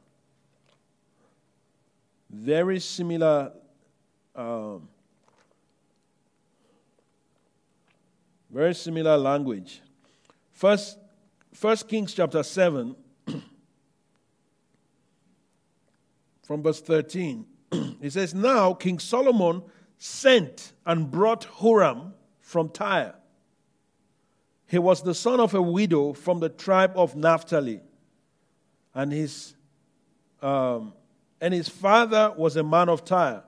Very 2.29 2.79
similar 2.79 3.51
um, 4.35 4.87
Very 8.53 8.75
similar 8.75 9.17
language. 9.17 9.81
First, 10.51 10.99
First 11.51 11.87
Kings 11.87 12.13
chapter 12.13 12.43
7, 12.43 12.95
from 16.43 16.61
verse 16.61 16.81
13. 16.81 17.45
he 18.01 18.09
says, 18.09 18.33
Now 18.33 18.73
King 18.73 18.99
Solomon 18.99 19.63
sent 19.97 20.73
and 20.85 21.09
brought 21.09 21.47
Huram 21.59 22.11
from 22.41 22.69
Tyre. 22.69 23.15
He 24.67 24.77
was 24.77 25.01
the 25.01 25.13
son 25.13 25.39
of 25.39 25.53
a 25.53 25.61
widow 25.61 26.13
from 26.13 26.39
the 26.39 26.49
tribe 26.49 26.93
of 26.95 27.15
Naphtali. 27.15 27.81
And 28.93 29.11
his, 29.11 29.55
um, 30.41 30.93
and 31.39 31.53
his 31.53 31.69
father 31.69 32.33
was 32.37 32.55
a 32.55 32.63
man 32.63 32.89
of 32.89 33.05
Tyre, 33.05 33.43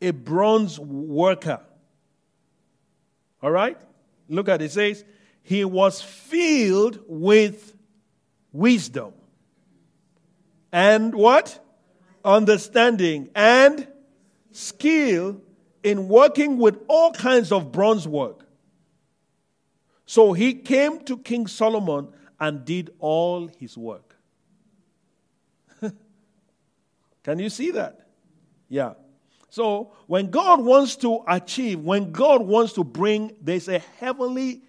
a 0.00 0.10
bronze 0.10 0.78
worker. 0.78 1.60
All 3.42 3.50
right? 3.50 3.78
Look 4.28 4.48
at 4.48 4.62
it. 4.62 4.66
It 4.66 4.72
says, 4.72 5.04
He 5.42 5.64
was 5.64 6.00
filled 6.00 7.00
with 7.06 7.74
wisdom. 8.52 9.12
And 10.72 11.14
what? 11.14 11.60
Understanding 12.26 13.30
and 13.34 13.88
skill 14.50 15.40
in 15.82 16.08
working 16.08 16.58
with 16.58 16.78
all 16.88 17.12
kinds 17.12 17.52
of 17.52 17.70
bronze 17.70 18.06
work. 18.06 18.44
So 20.04 20.32
he 20.32 20.54
came 20.54 21.04
to 21.04 21.16
King 21.18 21.46
Solomon 21.46 22.08
and 22.40 22.64
did 22.64 22.90
all 22.98 23.48
his 23.58 23.78
work. 23.78 24.16
Can 27.22 27.38
you 27.38 27.48
see 27.48 27.70
that? 27.70 28.08
Yeah. 28.68 28.94
So 29.48 29.92
when 30.06 30.30
God 30.30 30.60
wants 30.60 30.96
to 30.96 31.22
achieve, 31.26 31.80
when 31.80 32.12
God 32.12 32.42
wants 32.42 32.72
to 32.74 32.84
bring, 32.84 33.36
there's 33.40 33.68
a 33.68 33.78
heavenly 34.00 34.62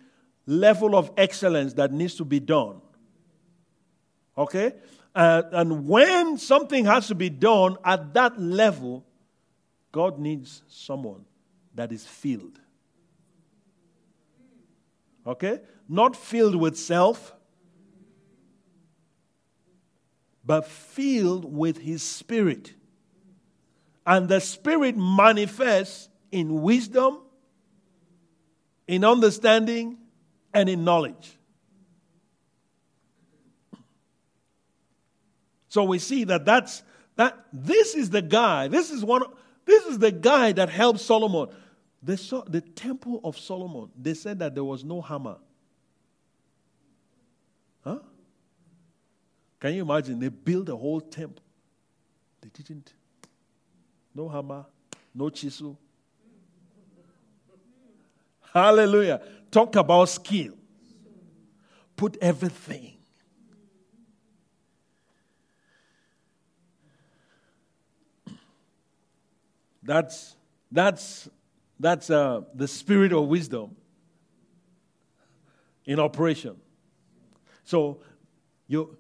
level 0.45 0.95
of 0.95 1.11
excellence 1.17 1.73
that 1.73 1.91
needs 1.91 2.15
to 2.15 2.25
be 2.25 2.39
done. 2.39 2.81
Okay? 4.37 4.73
Uh, 5.17 5.41
and 5.51 5.87
when 5.87 6.37
something 6.37 6.85
has 6.85 7.07
to 7.07 7.15
be 7.15 7.27
done 7.27 7.75
at 7.83 8.13
that 8.13 8.39
level, 8.39 9.03
God 9.91 10.19
needs 10.19 10.61
someone 10.67 11.25
that 11.73 11.91
is 11.91 12.05
filled. 12.05 12.59
Okay? 15.25 15.61
Not 15.89 16.15
filled 16.15 16.53
with 16.53 16.77
self, 16.77 17.33
but 20.45 20.67
filled 20.67 21.51
with 21.51 21.79
His 21.79 22.03
Spirit. 22.03 22.75
And 24.05 24.29
the 24.29 24.39
Spirit 24.39 24.95
manifests 24.97 26.09
in 26.31 26.61
wisdom, 26.61 27.21
in 28.87 29.03
understanding, 29.03 29.97
and 30.53 30.69
in 30.69 30.83
knowledge. 30.83 31.36
So 35.77 35.83
we 35.83 35.99
see 35.99 36.23
that 36.23 36.43
that's 36.43 36.81
that 37.17 37.37
this 37.53 37.93
is 37.93 38.09
the 38.09 38.23
guy. 38.23 38.67
This 38.67 38.89
is 38.89 39.05
one 39.05 39.21
this 39.63 39.85
is 39.85 39.99
the 39.99 40.11
guy 40.11 40.51
that 40.53 40.69
helped 40.69 40.99
Solomon. 40.99 41.49
Saw 42.15 42.41
the 42.45 42.61
temple 42.61 43.21
of 43.23 43.37
Solomon. 43.37 43.91
They 43.95 44.15
said 44.15 44.39
that 44.39 44.55
there 44.55 44.63
was 44.63 44.83
no 44.83 45.01
hammer. 45.01 45.35
Huh? 47.83 47.99
Can 49.59 49.75
you 49.75 49.83
imagine? 49.83 50.19
They 50.19 50.29
built 50.29 50.67
a 50.69 50.75
whole 50.75 50.99
temple. 50.99 51.43
They 52.41 52.49
didn't 52.49 52.91
no 54.15 54.27
hammer, 54.29 54.65
no 55.13 55.29
chisel. 55.29 55.77
Hallelujah. 58.51 59.21
Talk 59.51 59.75
about 59.75 60.09
skill. 60.09 60.55
Put 61.95 62.17
everything. 62.19 62.96
That's 69.87 70.35
that's 70.69 71.29
that's 71.79 72.09
uh, 72.09 72.41
the 72.53 72.67
spirit 72.67 73.13
of 73.13 73.25
wisdom 73.27 73.75
in 75.85 75.97
operation. 75.97 76.57
So 77.63 78.01
you 78.67 78.97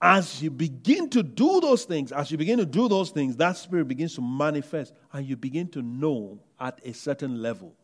as 0.00 0.40
you 0.40 0.52
begin 0.52 1.10
to 1.10 1.24
do 1.24 1.60
those 1.60 1.84
things, 1.84 2.12
as 2.12 2.30
you 2.30 2.38
begin 2.38 2.58
to 2.58 2.64
do 2.64 2.88
those 2.88 3.10
things, 3.10 3.36
that 3.38 3.56
spirit 3.56 3.88
begins 3.88 4.14
to 4.14 4.20
manifest 4.20 4.94
and 5.12 5.26
you 5.26 5.36
begin 5.36 5.66
to 5.70 5.82
know 5.82 6.38
at 6.60 6.80
a 6.84 6.94
certain 6.94 7.42
level. 7.42 7.74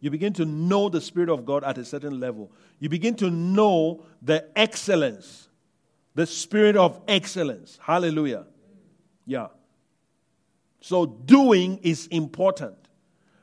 You 0.00 0.10
begin 0.10 0.34
to 0.34 0.44
know 0.44 0.88
the 0.88 1.00
Spirit 1.00 1.28
of 1.28 1.44
God 1.44 1.64
at 1.64 1.76
a 1.76 1.84
certain 1.84 2.20
level. 2.20 2.52
You 2.78 2.88
begin 2.88 3.16
to 3.16 3.30
know 3.30 4.04
the 4.22 4.46
excellence, 4.54 5.48
the 6.14 6.24
Spirit 6.24 6.76
of 6.76 7.00
excellence. 7.08 7.80
Hallelujah. 7.82 8.46
Yeah. 9.26 9.48
So, 10.88 11.04
doing 11.04 11.80
is 11.82 12.06
important, 12.06 12.78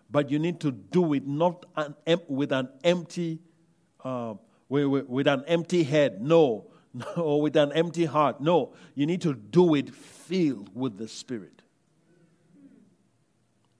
but 0.09 0.31
you 0.31 0.39
need 0.39 0.59
to 0.61 0.71
do 0.71 1.13
it 1.13 1.27
not 1.27 1.63
an, 1.75 1.93
with 2.27 2.51
an 2.51 2.69
empty, 2.83 3.37
uh, 4.03 4.33
with, 4.67 5.05
with 5.07 5.27
an 5.27 5.43
empty 5.45 5.83
head. 5.83 6.23
No, 6.23 6.71
or 7.15 7.43
with 7.43 7.55
an 7.55 7.71
empty 7.73 8.05
heart. 8.05 8.41
No, 8.41 8.73
you 8.95 9.05
need 9.05 9.21
to 9.21 9.35
do 9.35 9.75
it 9.75 9.93
filled 9.93 10.71
with 10.73 10.97
the 10.97 11.07
Spirit. 11.07 11.61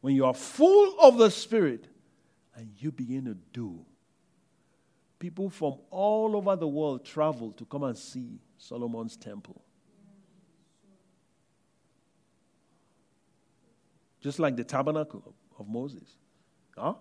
When 0.01 0.13
you 0.13 0.25
are 0.25 0.35
full 0.35 0.99
of 0.99 1.17
the 1.17 1.31
Spirit 1.31 1.87
and 2.53 2.69
you 2.77 2.91
begin 2.91 3.25
to 3.25 3.35
do, 3.51 3.83
people 5.17 5.49
from 5.49 5.79
all 5.89 6.35
over 6.35 6.55
the 6.55 6.67
world 6.67 7.03
travel 7.03 7.51
to 7.53 7.65
come 7.65 7.81
and 7.81 7.97
see 7.97 8.37
Solomon's 8.59 9.17
temple. 9.17 9.64
Just 14.25 14.39
like 14.39 14.55
the 14.55 14.63
tabernacle 14.63 15.35
of 15.59 15.67
Moses. 15.67 16.17
Huh? 16.75 16.95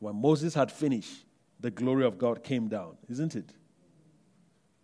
When 0.00 0.16
Moses 0.20 0.54
had 0.54 0.72
finished, 0.72 1.24
the 1.60 1.70
glory 1.70 2.04
of 2.04 2.18
God 2.18 2.42
came 2.42 2.66
down, 2.66 2.96
isn't 3.08 3.36
it? 3.36 3.52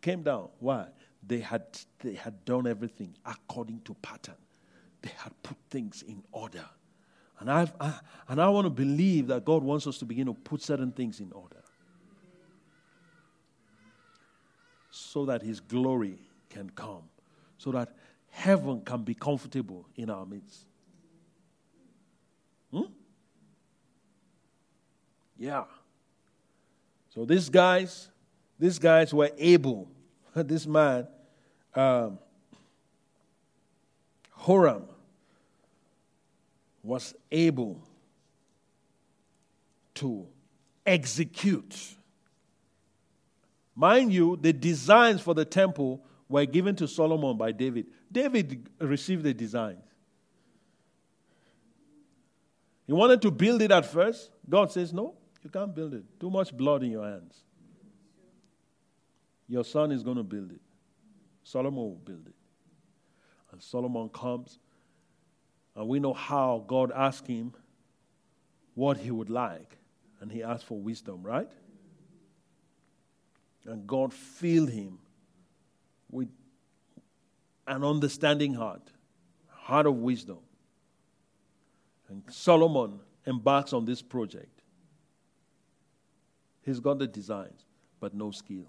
came 0.01 0.23
down. 0.23 0.51
Why? 0.61 0.87
They 1.27 1.41
had, 1.41 1.65
they 1.99 2.15
had 2.15 2.45
done 2.45 2.69
everything 2.69 3.17
according 3.27 3.81
to 3.87 3.95
pattern. 3.95 4.37
They 5.03 5.11
had 5.17 5.33
put 5.43 5.57
things 5.69 6.05
in 6.07 6.23
order. 6.31 6.65
And, 7.41 7.51
I've, 7.51 7.73
I, 7.81 7.99
and 8.29 8.41
I 8.41 8.49
want 8.51 8.67
to 8.67 8.71
believe 8.71 9.27
that 9.27 9.45
God 9.45 9.65
wants 9.65 9.89
us 9.89 9.99
to 9.99 10.05
begin 10.05 10.27
to 10.27 10.35
put 10.35 10.63
certain 10.63 10.93
things 10.93 11.19
in 11.19 11.33
order 11.33 11.65
so 14.93 15.25
that 15.25 15.43
His 15.43 15.59
glory 15.59 16.21
can 16.51 16.71
come, 16.71 17.03
so 17.59 17.73
that 17.73 17.97
heaven 18.31 18.83
can 18.83 19.03
be 19.03 19.15
comfortable 19.15 19.89
in 19.97 20.09
our 20.09 20.25
midst. 20.25 20.67
Hmm? 22.75 22.83
Yeah. 25.39 25.65
So 27.15 27.25
these 27.25 27.49
guys, 27.49 28.09
these 28.59 28.79
guys 28.79 29.13
were 29.13 29.31
able 29.39 29.89
this 30.35 30.67
man, 30.67 31.07
um, 31.75 32.19
Huram, 34.41 34.85
was 36.83 37.15
able 37.31 37.81
to 39.95 40.27
execute 40.85 41.95
Mind 43.75 44.13
you, 44.13 44.37
the 44.41 44.53
designs 44.53 45.21
for 45.21 45.35
the 45.35 45.45
temple 45.45 46.01
were 46.29 46.47
given 46.47 46.77
to 46.77 46.87
Solomon 46.87 47.37
by 47.37 47.53
David. 47.53 47.87
David 48.11 48.69
received 48.79 49.25
the 49.25 49.35
designs. 49.35 49.83
He 52.87 52.93
wanted 52.93 53.23
to 53.23 53.31
build 53.31 53.63
it 53.63 53.71
at 53.71 53.87
first. 53.87 54.31
God 54.49 54.71
says, 54.71 54.93
No, 54.93 55.15
you 55.45 55.51
can't 55.51 55.75
build 55.75 55.93
it. 55.93 56.05
Too 56.19 56.31
much 56.31 56.57
blood 56.57 56.83
in 56.83 56.91
your 56.91 57.05
hands. 57.05 57.45
Your 59.47 59.63
son 59.63 59.93
is 59.93 60.03
going 60.03 60.17
to 60.17 60.23
build 60.23 60.51
it. 60.51 60.63
Solomon 61.45 61.77
will 61.77 62.01
build 62.03 62.27
it. 62.27 62.35
And 63.53 63.63
Solomon 63.63 64.09
comes, 64.09 64.59
and 65.77 65.87
we 65.87 66.01
know 66.01 66.15
how 66.15 66.65
God 66.67 66.91
asked 66.91 67.27
him 67.27 67.53
what 68.75 68.97
he 68.97 69.11
would 69.11 69.29
like. 69.31 69.77
And 70.21 70.33
he 70.33 70.43
asked 70.43 70.65
for 70.65 70.79
wisdom, 70.79 71.23
right? 71.23 71.51
And 73.67 73.87
God 73.87 74.15
filled 74.15 74.71
him 74.71 74.99
with 76.11 76.29
an 77.67 77.85
understanding 77.85 78.55
heart, 78.55 78.83
heart 79.49 79.87
of 79.87 79.97
wisdom. 79.97 80.39
And 82.09 82.23
Solomon 82.31 83.01
embarks 83.27 83.75
on 83.75 83.85
this 83.85 84.01
project. 84.01 84.54
He's 86.65 86.81
got 86.81 86.99
the 86.99 87.07
designs, 87.07 87.67
but 88.01 88.15
no 88.15 88.31
skill. 88.31 88.67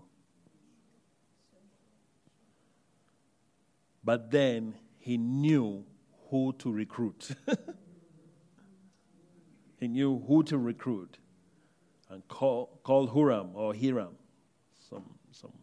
But 4.03 4.31
then 4.31 4.75
he 4.99 5.17
knew 5.17 5.85
who 6.29 6.53
to 6.59 6.71
recruit. 6.71 7.29
he 9.79 9.87
knew 9.87 10.21
who 10.27 10.43
to 10.43 10.57
recruit 10.57 11.17
and 12.09 12.27
call, 12.27 12.79
call 12.83 13.07
Huram 13.07 13.55
or 13.55 13.73
Hiram. 13.73 14.15
Some, 14.89 15.05
some 15.31 15.53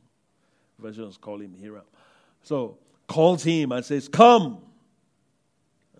versions 0.78 1.16
call 1.16 1.40
him 1.40 1.54
Hiram. 1.60 1.84
So 2.42 2.78
calls 3.06 3.44
him 3.44 3.72
and 3.72 3.84
says, 3.84 4.08
Come. 4.08 4.62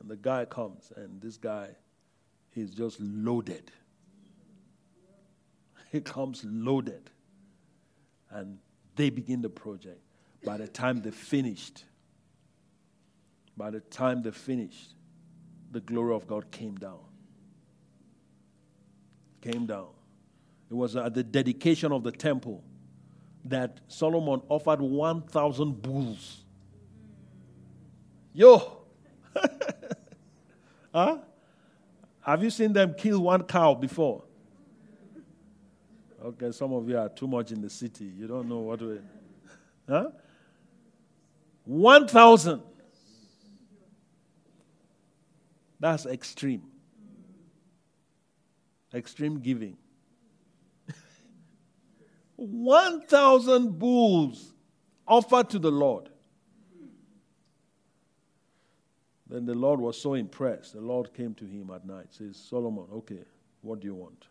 And 0.01 0.11
the 0.11 0.17
guy 0.17 0.47
comes, 0.47 0.93
and 0.97 1.21
this 1.21 1.37
guy 1.37 1.69
is 2.57 2.71
just 2.71 2.99
loaded. 3.01 3.71
He 5.93 6.01
comes 6.01 6.43
loaded. 6.43 7.11
And 8.31 8.59
they 8.97 9.11
begin 9.11 9.43
the 9.43 9.51
project. 9.51 10.01
By 10.43 10.57
the 10.57 10.67
time 10.67 11.03
they 11.03 11.11
finished, 11.11 11.85
by 13.59 13.71
the 13.71 13.81
time 13.81 14.23
they 14.23 14.31
finished, 14.31 14.95
the 15.71 15.81
glory 15.81 16.15
of 16.15 16.27
God 16.27 16.51
came 16.51 16.77
down. 16.77 16.99
Came 19.43 19.67
down. 19.67 19.89
It 20.71 20.75
was 20.75 20.97
at 20.97 21.13
the 21.13 21.23
dedication 21.23 21.93
of 21.93 22.03
the 22.03 22.11
temple 22.11 22.65
that 23.45 23.81
Solomon 23.87 24.41
offered 24.49 24.81
1,000 24.81 25.83
bulls. 25.83 26.39
Yo! 28.33 28.79
huh? 30.95 31.19
Have 32.23 32.43
you 32.43 32.49
seen 32.49 32.73
them 32.73 32.95
kill 32.97 33.21
one 33.21 33.43
cow 33.43 33.75
before? 33.75 34.25
Okay, 36.25 36.53
some 36.53 36.73
of 36.73 36.89
you 36.89 36.97
are 36.97 37.09
too 37.09 37.27
much 37.27 37.51
in 37.51 37.61
the 37.61 37.71
city. 37.71 38.05
You 38.05 38.29
don't 38.29 38.49
know 38.49 38.61
what 38.61 38.79
to. 38.79 39.03
Huh? 39.89 40.11
1,000. 41.65 42.63
That's 45.81 46.07
extreme. 46.07 46.63
Extreme 48.95 49.41
giving. 49.41 49.77
1,000 52.37 53.79
bulls 53.79 54.53
offered 55.07 55.51
to 55.51 55.59
the 55.59 55.71
Lord. 55.71 56.09
Then 59.29 59.47
the 59.47 59.55
Lord 59.55 59.81
was 59.81 60.01
so 60.01 60.15
impressed. 60.15 60.75
The 60.75 60.81
Lord 60.81 61.15
came 61.15 61.35
to 61.35 61.45
him 61.45 61.71
at 61.75 61.87
night, 61.87 62.07
says, 62.11 62.37
Solomon, 62.37 62.87
okay, 62.93 63.25
what 63.63 63.81
do 63.81 63.87
you 63.87 63.95
want? 63.95 64.27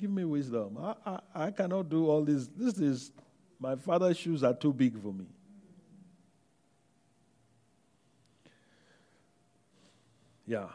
Give 0.00 0.10
me 0.10 0.24
wisdom. 0.24 0.78
I, 0.80 0.94
I, 1.04 1.20
I 1.34 1.50
cannot 1.50 1.90
do 1.90 2.08
all 2.08 2.24
this. 2.24 2.48
This 2.56 2.78
is, 2.78 3.12
my 3.58 3.76
father's 3.76 4.16
shoes 4.16 4.42
are 4.42 4.54
too 4.54 4.72
big 4.72 4.98
for 4.98 5.12
me. 5.12 5.26
Yeah. 10.46 10.68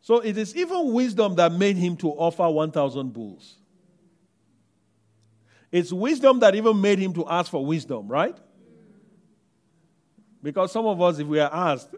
So 0.00 0.18
it 0.18 0.36
is 0.36 0.56
even 0.56 0.92
wisdom 0.92 1.36
that 1.36 1.52
made 1.52 1.76
him 1.76 1.96
to 1.98 2.08
offer 2.08 2.50
1,000 2.50 3.12
bulls. 3.12 3.58
It's 5.70 5.92
wisdom 5.92 6.40
that 6.40 6.56
even 6.56 6.80
made 6.80 6.98
him 6.98 7.12
to 7.12 7.28
ask 7.28 7.52
for 7.52 7.64
wisdom, 7.64 8.08
right? 8.08 8.36
Because 10.42 10.72
some 10.72 10.86
of 10.86 11.00
us, 11.00 11.20
if 11.20 11.28
we 11.28 11.38
are 11.38 11.52
asked, 11.52 11.94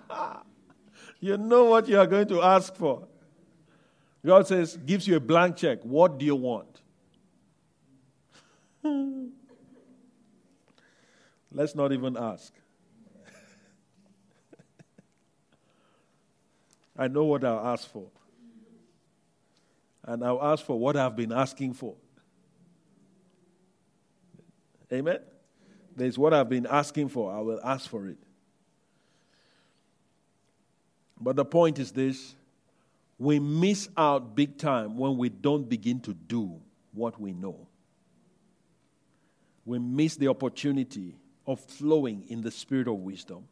you 1.20 1.38
know 1.38 1.64
what 1.64 1.88
you 1.88 1.98
are 1.98 2.06
going 2.06 2.28
to 2.28 2.42
ask 2.42 2.74
for. 2.74 3.08
God 4.24 4.46
says, 4.46 4.76
gives 4.76 5.06
you 5.06 5.16
a 5.16 5.20
blank 5.20 5.56
check. 5.56 5.82
What 5.82 6.18
do 6.18 6.24
you 6.26 6.36
want? 6.36 6.80
Let's 11.52 11.74
not 11.74 11.92
even 11.92 12.16
ask. 12.16 12.52
I 16.96 17.08
know 17.08 17.24
what 17.24 17.44
I'll 17.44 17.66
ask 17.66 17.90
for. 17.90 18.06
And 20.04 20.24
I'll 20.24 20.42
ask 20.42 20.64
for 20.64 20.78
what 20.78 20.96
I've 20.96 21.16
been 21.16 21.32
asking 21.32 21.74
for. 21.74 21.94
Amen? 24.92 25.18
There's 25.94 26.18
what 26.18 26.32
I've 26.32 26.48
been 26.48 26.66
asking 26.66 27.08
for. 27.08 27.32
I 27.32 27.40
will 27.40 27.60
ask 27.62 27.90
for 27.90 28.08
it. 28.08 28.16
But 31.20 31.36
the 31.36 31.44
point 31.44 31.78
is 31.78 31.92
this 31.92 32.34
we 33.18 33.38
miss 33.38 33.88
out 33.96 34.36
big 34.36 34.58
time 34.58 34.96
when 34.96 35.16
we 35.16 35.28
don't 35.28 35.68
begin 35.68 36.00
to 36.00 36.14
do 36.14 36.60
what 36.92 37.20
we 37.20 37.32
know. 37.32 37.66
We 39.64 39.78
miss 39.78 40.16
the 40.16 40.28
opportunity 40.28 41.16
of 41.46 41.60
flowing 41.60 42.24
in 42.28 42.40
the 42.40 42.50
spirit 42.50 42.88
of 42.88 42.94
wisdom. 42.94 43.48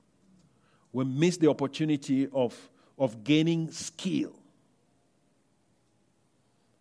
We 0.92 1.04
miss 1.04 1.36
the 1.36 1.48
opportunity 1.48 2.28
of 2.32 2.56
of 2.98 3.24
gaining 3.24 3.70
skill. 3.70 4.32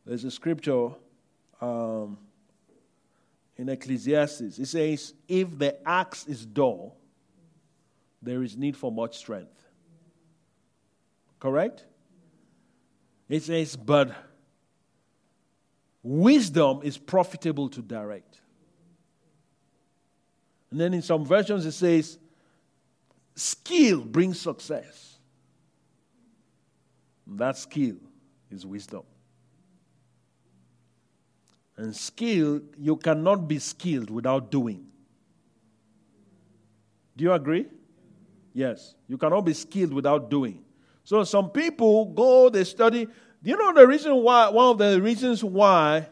There's 0.06 0.24
a 0.24 0.32
scripture 0.32 0.90
um, 1.60 2.18
in 3.58 3.70
Ecclesiastes. 3.70 4.60
It 4.60 4.68
says, 4.68 5.14
If 5.28 5.58
the 5.58 5.78
axe 5.88 6.28
is 6.28 6.46
dull, 6.46 6.96
there 8.22 8.44
is 8.44 8.56
need 8.56 8.78
for 8.78 8.92
much 8.92 9.18
strength. 9.18 9.52
Correct? 11.40 11.86
It 13.28 13.44
says, 13.44 13.76
But 13.76 14.16
wisdom 16.04 16.82
is 16.84 16.98
profitable 16.98 17.70
to 17.70 17.82
direct. 17.82 18.42
And 20.72 20.80
then 20.80 20.94
in 20.94 21.02
some 21.02 21.26
versions 21.26 21.66
it 21.66 21.72
says, 21.72 22.20
Skill 23.36 24.02
brings 24.02 24.40
success. 24.40 25.18
That 27.28 27.58
skill 27.58 27.96
is 28.52 28.66
wisdom. 28.66 29.04
And 31.78 31.96
skill, 31.96 32.62
you 32.78 32.96
cannot 32.98 33.48
be 33.48 33.60
skilled 33.60 34.10
without 34.10 34.52
doing. 34.52 34.86
Do 37.16 37.24
you 37.24 37.32
agree? 37.32 37.68
Yes. 38.54 38.96
You 39.08 39.18
cannot 39.18 39.42
be 39.42 39.54
skilled 39.54 39.94
without 39.94 40.30
doing. 40.30 40.65
So 41.06 41.24
some 41.24 41.50
people 41.50 42.06
go, 42.06 42.50
they 42.50 42.66
study. 42.66 43.06
Do 43.06 43.50
you 43.50 43.58
know 43.58 43.74
the 43.74 43.88
reason 43.88 44.16
why? 44.18 44.50
One 44.50 44.72
of 44.72 44.78
the 44.78 45.02
reasons 45.02 45.44
why 45.44 46.10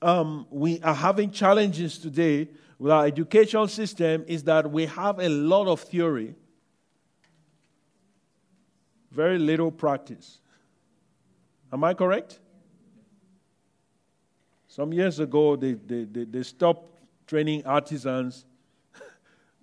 um, 0.00 0.46
we 0.50 0.80
are 0.82 0.94
having 0.94 1.32
challenges 1.32 1.98
today 1.98 2.48
with 2.78 2.92
our 2.92 3.06
education 3.06 3.66
system 3.66 4.24
is 4.28 4.44
that 4.44 4.70
we 4.70 4.86
have 4.86 5.18
a 5.18 5.28
lot 5.28 5.66
of 5.66 5.80
theory 5.80 6.36
very 9.10 9.38
little 9.38 9.72
practice. 9.72 10.38
Am 11.72 11.82
I 11.82 11.94
correct? 11.94 12.38
Some 14.68 14.92
years 14.92 15.18
ago, 15.18 15.56
they, 15.56 15.72
they, 15.72 16.04
they, 16.04 16.24
they 16.24 16.42
stopped 16.42 16.92
training 17.26 17.66
artisans. 17.66 18.44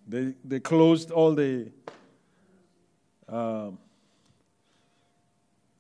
they, 0.08 0.36
they 0.44 0.60
closed 0.60 1.12
all 1.12 1.34
the. 1.34 1.72
Um, 3.30 3.78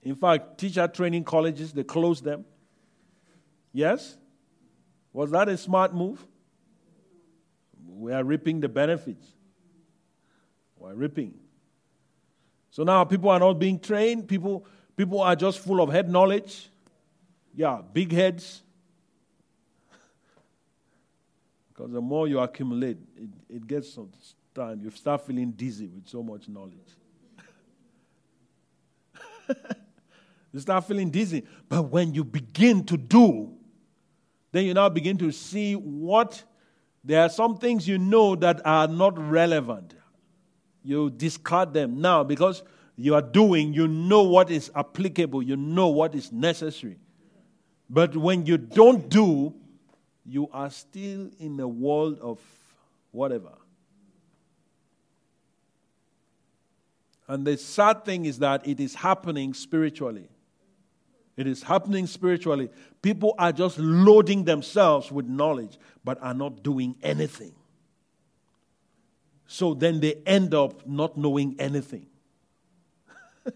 in 0.05 0.15
fact, 0.15 0.59
teacher 0.59 0.87
training 0.87 1.23
colleges, 1.23 1.73
they 1.73 1.83
closed 1.83 2.23
them. 2.23 2.45
Yes? 3.73 4.15
Was 5.11 5.31
that 5.31 5.49
a 5.49 5.57
smart 5.57 5.95
move? 5.95 6.23
We 7.87 8.13
are 8.13 8.23
reaping 8.23 8.59
the 8.59 8.69
benefits. 8.69 9.25
We're 10.77 10.93
reaping. 10.93 11.33
So 12.69 12.83
now 12.83 13.03
people 13.03 13.31
are 13.31 13.39
not 13.39 13.53
being 13.53 13.79
trained. 13.79 14.27
People, 14.27 14.67
people 14.95 15.21
are 15.21 15.35
just 15.35 15.57
full 15.59 15.81
of 15.81 15.89
head 15.89 16.07
knowledge. 16.07 16.69
yeah, 17.55 17.81
big 17.91 18.11
heads. 18.11 18.61
because 21.69 21.91
the 21.91 22.01
more 22.01 22.27
you 22.27 22.37
accumulate, 22.39 22.97
it, 23.17 23.29
it 23.49 23.65
gets 23.65 23.91
some 23.91 24.11
time. 24.53 24.81
You 24.83 24.91
start 24.91 25.25
feeling 25.25 25.49
dizzy 25.51 25.87
with 25.87 26.07
so 26.07 26.21
much 26.21 26.47
knowledge. 26.47 26.75
you 30.55 30.61
start 30.61 30.85
feeling 30.85 31.09
dizzy. 31.09 31.43
But 31.67 31.91
when 31.91 32.13
you 32.13 32.23
begin 32.23 32.85
to 32.85 32.95
do, 32.95 33.51
then 34.53 34.63
you 34.63 34.73
now 34.73 34.87
begin 34.87 35.17
to 35.17 35.29
see 35.29 35.73
what 35.73 36.41
there 37.03 37.21
are 37.21 37.29
some 37.29 37.57
things 37.57 37.85
you 37.85 37.97
know 37.97 38.37
that 38.37 38.65
are 38.65 38.87
not 38.87 39.19
relevant. 39.19 39.95
You 40.81 41.09
discard 41.09 41.73
them 41.73 41.99
now 41.99 42.23
because 42.23 42.63
you 42.95 43.15
are 43.15 43.21
doing, 43.21 43.73
you 43.73 43.89
know 43.89 44.23
what 44.23 44.49
is 44.49 44.71
applicable, 44.73 45.43
you 45.43 45.57
know 45.57 45.89
what 45.89 46.15
is 46.15 46.31
necessary. 46.31 46.99
But 47.89 48.15
when 48.15 48.45
you 48.45 48.57
don't 48.57 49.09
do, 49.09 49.53
you 50.25 50.47
are 50.53 50.69
still 50.69 51.31
in 51.37 51.59
a 51.59 51.67
world 51.67 52.17
of 52.21 52.39
whatever. 53.11 53.51
And 57.27 57.45
the 57.45 57.57
sad 57.57 58.05
thing 58.05 58.25
is 58.25 58.39
that 58.39 58.65
it 58.65 58.79
is 58.79 58.95
happening 58.95 59.53
spiritually. 59.53 60.29
It 61.37 61.47
is 61.47 61.63
happening 61.63 62.07
spiritually. 62.07 62.69
People 63.01 63.35
are 63.37 63.51
just 63.51 63.77
loading 63.77 64.45
themselves 64.45 65.11
with 65.11 65.25
knowledge, 65.25 65.77
but 66.03 66.17
are 66.21 66.33
not 66.33 66.63
doing 66.63 66.95
anything. 67.03 67.53
So 69.47 69.73
then 69.73 69.99
they 69.99 70.15
end 70.25 70.53
up 70.53 70.87
not 70.87 71.17
knowing 71.17 71.55
anything. 71.59 72.07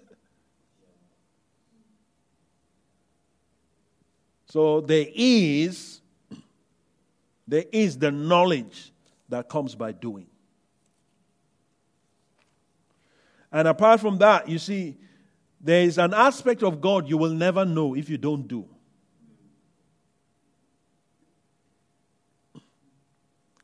so 4.45 4.81
there 4.81 5.07
is 5.09 6.01
there 7.47 7.65
is 7.71 7.97
the 7.97 8.11
knowledge 8.11 8.91
that 9.27 9.49
comes 9.49 9.73
by 9.73 9.91
doing. 9.91 10.27
And 13.51 13.67
apart 13.67 13.99
from 13.99 14.19
that, 14.19 14.47
you 14.47 14.59
see, 14.59 14.97
there 15.59 15.83
is 15.83 15.97
an 15.97 16.13
aspect 16.13 16.63
of 16.63 16.79
God 16.79 17.09
you 17.09 17.17
will 17.17 17.33
never 17.33 17.65
know 17.65 17.95
if 17.95 18.09
you 18.09 18.17
don't 18.17 18.47
do. 18.47 18.65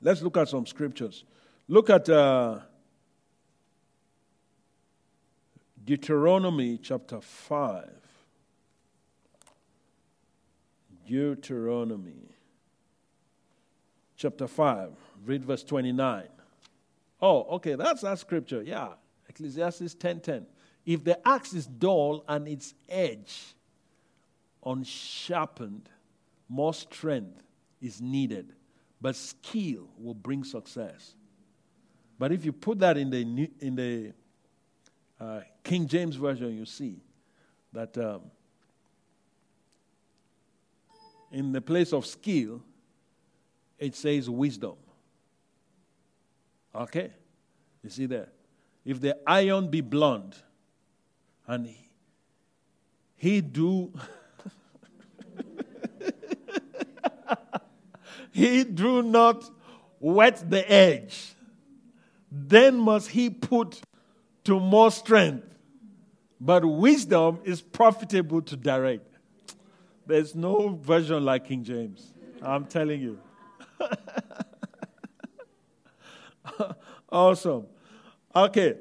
Let's 0.01 0.21
look 0.21 0.37
at 0.37 0.49
some 0.49 0.65
scriptures. 0.65 1.23
Look 1.67 1.89
at 1.89 2.07
uh, 2.09 2.59
Deuteronomy 5.83 6.77
chapter 6.77 7.21
5. 7.21 7.89
Deuteronomy 11.07 12.35
chapter 14.15 14.47
5, 14.47 14.91
read 15.25 15.45
verse 15.45 15.63
29. 15.63 16.27
Oh, 17.21 17.43
okay, 17.55 17.75
that's 17.75 18.01
that 18.01 18.19
scripture. 18.19 18.61
Yeah. 18.63 18.89
Ecclesiastes 19.29 19.95
10:10. 19.95 20.45
If 20.85 21.03
the 21.03 21.27
axe 21.27 21.53
is 21.53 21.65
dull 21.65 22.23
and 22.27 22.47
its 22.47 22.73
edge 22.87 23.55
unsharpened, 24.63 25.89
more 26.47 26.73
strength 26.73 27.41
is 27.81 28.01
needed, 28.01 28.53
but 29.01 29.15
skill 29.15 29.89
will 29.97 30.13
bring 30.13 30.43
success. 30.43 31.15
But 32.17 32.31
if 32.31 32.45
you 32.45 32.53
put 32.53 32.79
that 32.79 32.97
in 32.97 33.09
the 33.09 33.49
in 33.59 33.75
the 33.75 34.13
uh, 35.19 35.41
King 35.63 35.87
James 35.87 36.15
version, 36.15 36.55
you 36.55 36.65
see 36.65 37.01
that 37.73 37.97
um, 37.97 38.21
in 41.31 41.51
the 41.51 41.61
place 41.61 41.93
of 41.93 42.05
skill, 42.05 42.61
it 43.77 43.95
says 43.95 44.29
wisdom. 44.29 44.75
Okay, 46.73 47.11
you 47.83 47.89
see 47.89 48.05
there. 48.05 48.29
If 48.85 49.01
the 49.01 49.17
iron 49.27 49.69
be 49.69 49.81
blunt, 49.81 50.41
and 51.47 51.73
he, 53.15 53.41
do 53.41 53.91
he 58.31 58.63
do 58.63 59.01
not 59.01 59.49
wet 59.99 60.47
the 60.49 60.71
edge, 60.71 61.33
then 62.31 62.79
must 62.79 63.09
he 63.09 63.29
put 63.29 63.81
to 64.43 64.59
more 64.59 64.91
strength. 64.91 65.43
But 66.39 66.65
wisdom 66.65 67.39
is 67.43 67.61
profitable 67.61 68.41
to 68.43 68.57
direct. 68.57 69.17
There's 70.05 70.35
no 70.35 70.79
version 70.81 71.25
like 71.25 71.47
King 71.47 71.63
James. 71.63 72.13
I'm 72.41 72.65
telling 72.65 73.01
you. 73.01 73.19
awesome. 77.09 77.65
Okay. 78.35 78.75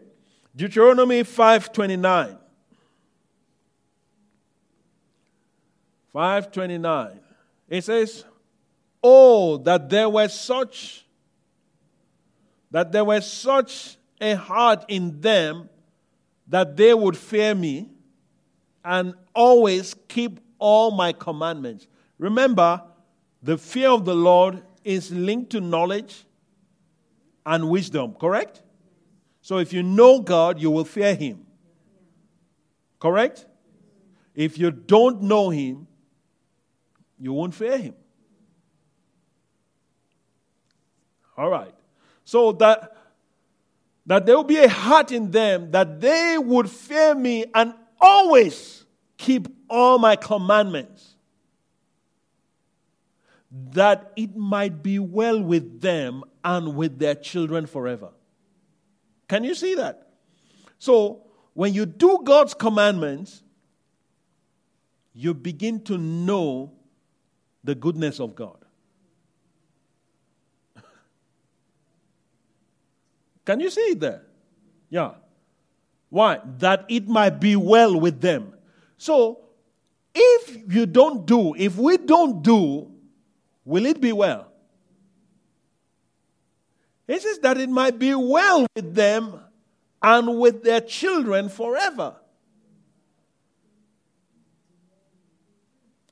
Deuteronomy 0.54 1.22
529. 1.22 2.36
529. 6.14 7.20
It 7.68 7.84
says, 7.84 8.24
Oh, 9.02 9.58
that 9.58 9.90
there 9.90 10.08
were 10.08 10.28
such, 10.28 11.04
that 12.70 12.92
there 12.92 13.04
was 13.04 13.30
such 13.30 13.96
a 14.20 14.34
heart 14.34 14.84
in 14.88 15.20
them 15.20 15.68
that 16.46 16.76
they 16.76 16.94
would 16.94 17.16
fear 17.16 17.54
me 17.54 17.90
and 18.84 19.14
always 19.34 19.94
keep 20.08 20.38
all 20.58 20.92
my 20.92 21.12
commandments. 21.12 21.88
Remember, 22.18 22.80
the 23.42 23.58
fear 23.58 23.90
of 23.90 24.04
the 24.04 24.14
Lord 24.14 24.62
is 24.84 25.10
linked 25.10 25.50
to 25.50 25.60
knowledge 25.60 26.24
and 27.44 27.68
wisdom, 27.68 28.14
correct? 28.14 28.62
So 29.42 29.58
if 29.58 29.72
you 29.72 29.82
know 29.82 30.20
God, 30.20 30.60
you 30.60 30.70
will 30.70 30.84
fear 30.84 31.14
Him. 31.14 31.44
Correct? 33.00 33.46
If 34.34 34.56
you 34.56 34.70
don't 34.70 35.22
know 35.22 35.50
Him, 35.50 35.88
you 37.24 37.32
won't 37.32 37.54
fear 37.54 37.78
Him. 37.78 37.94
All 41.38 41.48
right. 41.48 41.74
So 42.26 42.52
that 42.52 42.94
that 44.04 44.26
there 44.26 44.36
will 44.36 44.44
be 44.44 44.58
a 44.58 44.68
heart 44.68 45.10
in 45.10 45.30
them 45.30 45.70
that 45.70 46.02
they 46.02 46.36
would 46.36 46.70
fear 46.70 47.14
me 47.14 47.46
and 47.54 47.72
always 47.98 48.84
keep 49.16 49.48
all 49.70 49.98
my 49.98 50.16
commandments 50.16 51.14
that 53.70 54.12
it 54.16 54.36
might 54.36 54.82
be 54.82 54.98
well 54.98 55.40
with 55.42 55.80
them 55.80 56.24
and 56.44 56.76
with 56.76 56.98
their 56.98 57.14
children 57.14 57.64
forever. 57.64 58.10
Can 59.28 59.44
you 59.44 59.54
see 59.54 59.76
that? 59.76 60.08
So, 60.78 61.22
when 61.54 61.72
you 61.72 61.86
do 61.86 62.18
God's 62.22 62.52
commandments, 62.52 63.42
you 65.14 65.32
begin 65.32 65.80
to 65.84 65.96
know 65.96 66.72
the 67.64 67.74
goodness 67.74 68.20
of 68.20 68.36
God. 68.36 68.58
Can 73.44 73.58
you 73.60 73.70
see 73.70 73.80
it 73.80 74.00
there? 74.00 74.22
Yeah. 74.90 75.14
Why? 76.10 76.40
That 76.58 76.84
it 76.88 77.08
might 77.08 77.40
be 77.40 77.56
well 77.56 77.98
with 77.98 78.20
them. 78.20 78.52
So, 78.96 79.40
if 80.14 80.72
you 80.72 80.86
don't 80.86 81.26
do, 81.26 81.54
if 81.56 81.76
we 81.76 81.96
don't 81.96 82.42
do, 82.42 82.94
Will 83.64 83.86
it 83.86 84.00
be 84.00 84.12
well? 84.12 84.48
He 87.06 87.18
says 87.18 87.38
that 87.40 87.58
it 87.58 87.68
might 87.68 87.98
be 87.98 88.14
well 88.14 88.66
with 88.74 88.94
them 88.94 89.40
and 90.02 90.38
with 90.38 90.62
their 90.62 90.80
children 90.80 91.48
forever. 91.48 92.16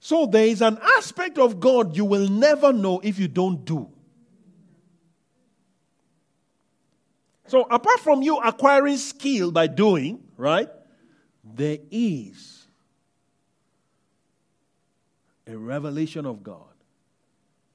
So 0.05 0.27
there 0.27 0.47
is 0.47 0.63
an 0.63 0.79
aspect 0.99 1.39
of 1.39 1.61
God 1.61 1.97
you 1.97 2.05
will 2.05 2.27
never 2.29 2.73
know 2.73 2.99
if 3.05 3.21
you 3.21 3.29
don't 3.29 3.65
do. 3.65 3.89
So, 7.47 7.63
apart 7.71 8.01
from 8.01 8.21
you 8.21 8.39
acquiring 8.39 8.97
skill 8.97 9.53
by 9.53 9.69
doing, 9.69 10.25
right, 10.37 10.69
there 11.45 11.79
is 11.93 12.67
a 15.47 15.57
revelation 15.57 16.27
of 16.27 16.43
God 16.43 16.75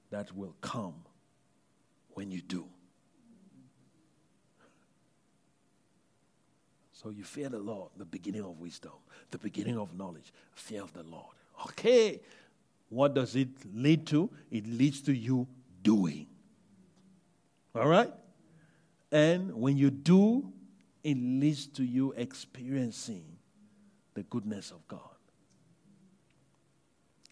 that 0.10 0.36
will 0.36 0.58
come 0.60 0.96
when 2.10 2.30
you 2.30 2.42
do. 2.42 2.68
So 6.92 7.10
you 7.10 7.24
fear 7.24 7.48
the 7.48 7.60
Lord, 7.60 7.92
the 7.96 8.04
beginning 8.04 8.42
of 8.42 8.60
wisdom, 8.60 8.92
the 9.32 9.38
beginning 9.38 9.78
of 9.78 9.98
knowledge, 9.98 10.34
fear 10.52 10.84
of 10.84 10.92
the 10.92 11.04
Lord. 11.04 11.37
Okay. 11.65 12.22
What 12.89 13.13
does 13.13 13.36
it 13.36 13.50
lead 13.74 14.08
to? 14.08 14.30
It 14.52 14.67
leads 14.67 15.02
to 15.02 15.13
you 15.13 15.48
doing. 15.82 16.28
All 17.76 17.88
right? 17.88 18.12
And 19.12 19.54
when 19.54 19.78
you 19.78 19.89
do, 19.89 20.52
it 21.04 21.17
leads 21.17 21.67
to 21.67 21.84
you 21.84 22.13
experiencing 22.17 23.24
the 24.13 24.24
goodness 24.24 24.72
of 24.72 24.88
God. 24.88 25.02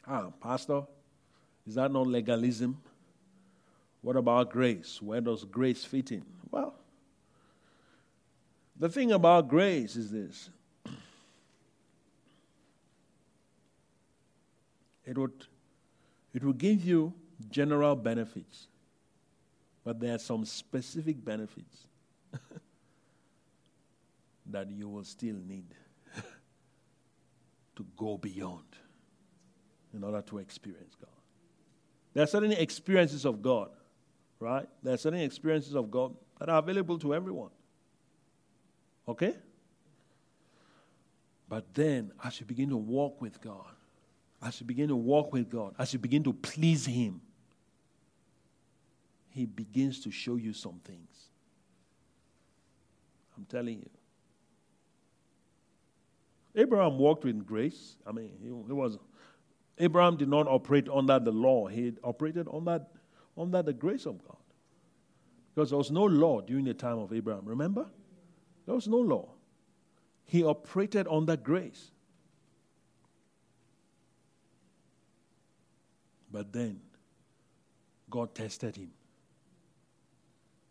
Ah, 0.07 0.29
Pastor, 0.41 0.83
is 1.65 1.75
that 1.75 1.91
not 1.91 2.07
legalism? 2.07 2.77
What 4.01 4.15
about 4.15 4.51
grace? 4.51 5.01
Where 5.01 5.19
does 5.19 5.43
grace 5.45 5.83
fit 5.83 6.11
in? 6.11 6.23
Well, 6.51 6.75
the 8.77 8.87
thing 8.87 9.11
about 9.11 9.47
grace 9.47 9.95
is 9.95 10.11
this 10.11 10.49
it 15.05 15.17
would, 15.17 15.45
it 16.33 16.43
would 16.43 16.57
give 16.57 16.83
you 16.83 17.13
general 17.49 17.95
benefits, 17.95 18.67
but 19.83 19.99
there 19.99 20.15
are 20.15 20.19
some 20.19 20.45
specific 20.45 21.23
benefits 21.23 21.87
that 24.47 24.69
you 24.71 24.89
will 24.89 25.03
still 25.03 25.35
need 25.47 25.67
to 27.75 27.85
go 27.97 28.17
beyond 28.17 28.63
in 29.93 30.03
order 30.03 30.21
to 30.21 30.37
experience 30.39 30.95
God. 30.99 31.09
There 32.13 32.23
are 32.23 32.27
certain 32.27 32.53
experiences 32.53 33.25
of 33.25 33.41
God, 33.41 33.69
right? 34.39 34.67
There 34.81 34.93
are 34.93 34.97
certain 34.97 35.19
experiences 35.19 35.75
of 35.75 35.91
God 35.91 36.15
that 36.39 36.49
are 36.49 36.59
available 36.59 36.97
to 36.99 37.13
everyone. 37.13 37.51
Okay? 39.07 39.35
But 41.47 41.73
then, 41.73 42.11
as 42.23 42.39
you 42.39 42.45
begin 42.45 42.69
to 42.69 42.77
walk 42.77 43.21
with 43.21 43.39
God, 43.41 43.74
as 44.41 44.59
you 44.59 44.65
begin 44.65 44.89
to 44.89 44.95
walk 44.95 45.33
with 45.33 45.49
God, 45.49 45.75
as 45.79 45.93
you 45.93 45.99
begin 45.99 46.23
to 46.23 46.33
please 46.33 46.85
Him, 46.85 47.21
He 49.29 49.45
begins 49.45 50.01
to 50.01 50.11
show 50.11 50.35
you 50.35 50.53
some 50.53 50.79
things. 50.83 51.09
I'm 53.37 53.45
telling 53.45 53.79
you. 53.79 53.89
Abraham 56.55 56.97
walked 56.97 57.25
with 57.25 57.45
grace. 57.45 57.97
I 58.07 58.13
mean, 58.13 58.31
he, 58.41 58.47
he 58.47 58.73
was 58.73 58.97
Abraham 59.77 60.15
did 60.15 60.29
not 60.29 60.47
operate 60.47 60.87
under 60.89 61.19
the 61.19 61.31
law. 61.31 61.67
He 61.67 61.93
operated 62.03 62.47
under, 62.51 62.85
under 63.37 63.61
the 63.61 63.73
grace 63.73 64.05
of 64.05 64.23
God. 64.25 64.37
Because 65.53 65.69
there 65.69 65.77
was 65.77 65.91
no 65.91 66.03
law 66.03 66.41
during 66.41 66.65
the 66.65 66.73
time 66.73 66.97
of 66.97 67.13
Abraham. 67.13 67.43
Remember? 67.45 67.85
There 68.65 68.75
was 68.75 68.87
no 68.87 68.97
law. 68.97 69.29
He 70.25 70.43
operated 70.43 71.07
under 71.09 71.35
grace. 71.35 71.91
But 76.35 76.51
then, 76.51 76.81
God 78.09 78.35
tested 78.35 78.75
him. 78.75 78.91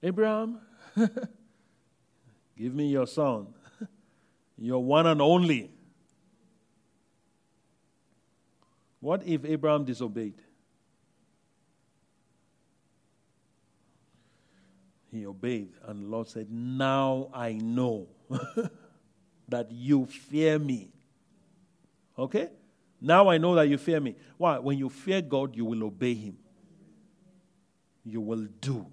Abraham, 0.03 0.59
give 2.59 2.75
me 2.75 2.89
your 2.89 3.07
son, 3.07 3.47
your 4.59 4.85
one 4.85 5.07
and 5.07 5.23
only. 5.23 5.71
What 9.01 9.27
if 9.27 9.47
Abraham 9.47 9.87
disobeyed? 9.87 10.35
He 15.11 15.25
obeyed, 15.25 15.73
and 15.87 16.03
the 16.03 16.09
Lord 16.09 16.29
said, 16.29 16.51
Now 16.51 17.31
I 17.33 17.55
know 17.55 18.09
that 19.49 19.73
you 19.73 20.05
fear 20.05 20.59
me. 20.59 20.91
Okay? 22.19 22.51
Now 23.05 23.29
I 23.29 23.37
know 23.37 23.55
that 23.55 23.69
you 23.69 23.77
fear 23.77 24.01
me. 24.01 24.17
Why? 24.39 24.59
When 24.59 24.79
you 24.79 24.89
fear 24.89 25.21
God, 25.21 25.55
you 25.55 25.67
will 25.67 25.85
obey 25.85 26.15
Him. 26.15 26.39
You 28.03 28.23
will 28.23 28.49
do. 28.61 28.87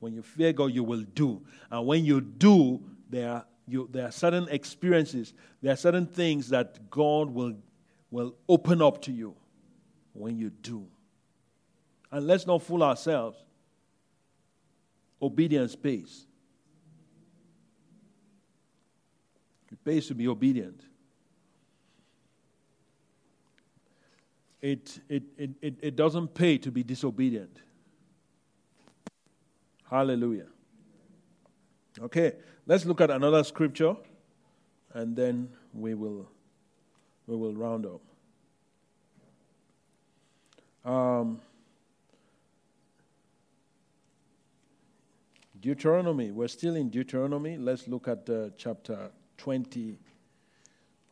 When 0.00 0.14
you 0.14 0.22
fear 0.22 0.52
God, 0.52 0.72
you 0.72 0.82
will 0.82 1.04
do. 1.14 1.40
And 1.70 1.86
when 1.86 2.04
you 2.04 2.20
do, 2.20 2.82
there 3.08 3.30
are, 3.30 3.46
you, 3.68 3.88
there 3.92 4.06
are 4.06 4.10
certain 4.10 4.48
experiences, 4.48 5.32
there 5.62 5.72
are 5.72 5.76
certain 5.76 6.06
things 6.06 6.48
that 6.48 6.90
God 6.90 7.30
will 7.30 7.54
will 8.10 8.34
open 8.48 8.80
up 8.82 9.02
to 9.02 9.12
you 9.12 9.34
when 10.12 10.36
you 10.36 10.50
do. 10.50 10.86
And 12.10 12.26
let's 12.26 12.46
not 12.46 12.62
fool 12.62 12.82
ourselves. 12.82 13.38
Obedience 15.20 15.76
pays. 15.76 16.26
It 19.70 19.84
pays 19.84 20.06
to 20.06 20.14
be 20.14 20.26
obedient. 20.26 20.80
It, 24.60 25.00
it, 25.08 25.22
it, 25.38 25.76
it, 25.80 25.96
doesn't 25.96 26.34
pay 26.34 26.58
to 26.58 26.72
be 26.72 26.82
disobedient. 26.82 27.62
Hallelujah. 29.88 30.48
Okay, 32.00 32.32
let's 32.66 32.84
look 32.84 33.00
at 33.00 33.10
another 33.10 33.44
scripture 33.44 33.94
and 34.94 35.14
then 35.14 35.48
we 35.72 35.94
will 35.94 36.28
we 37.26 37.36
will 37.36 37.54
round 37.54 37.86
up. 37.86 38.00
Um, 40.90 41.40
Deuteronomy. 45.60 46.30
We're 46.30 46.48
still 46.48 46.76
in 46.76 46.88
Deuteronomy. 46.88 47.58
Let's 47.58 47.88
look 47.88 48.08
at 48.08 48.28
uh, 48.30 48.50
chapter 48.56 49.10
20, 49.36 49.98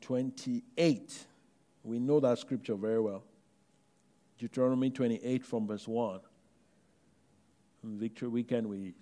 28. 0.00 1.26
We 1.84 1.98
know 1.98 2.20
that 2.20 2.38
scripture 2.38 2.74
very 2.74 3.00
well. 3.00 3.22
Deuteronomy 4.38 4.90
28 4.90 5.44
from 5.44 5.66
verse 5.66 5.88
1. 5.88 6.20
On 7.84 7.98
Victory 7.98 8.28
Weekend, 8.28 8.66
we 8.66 8.94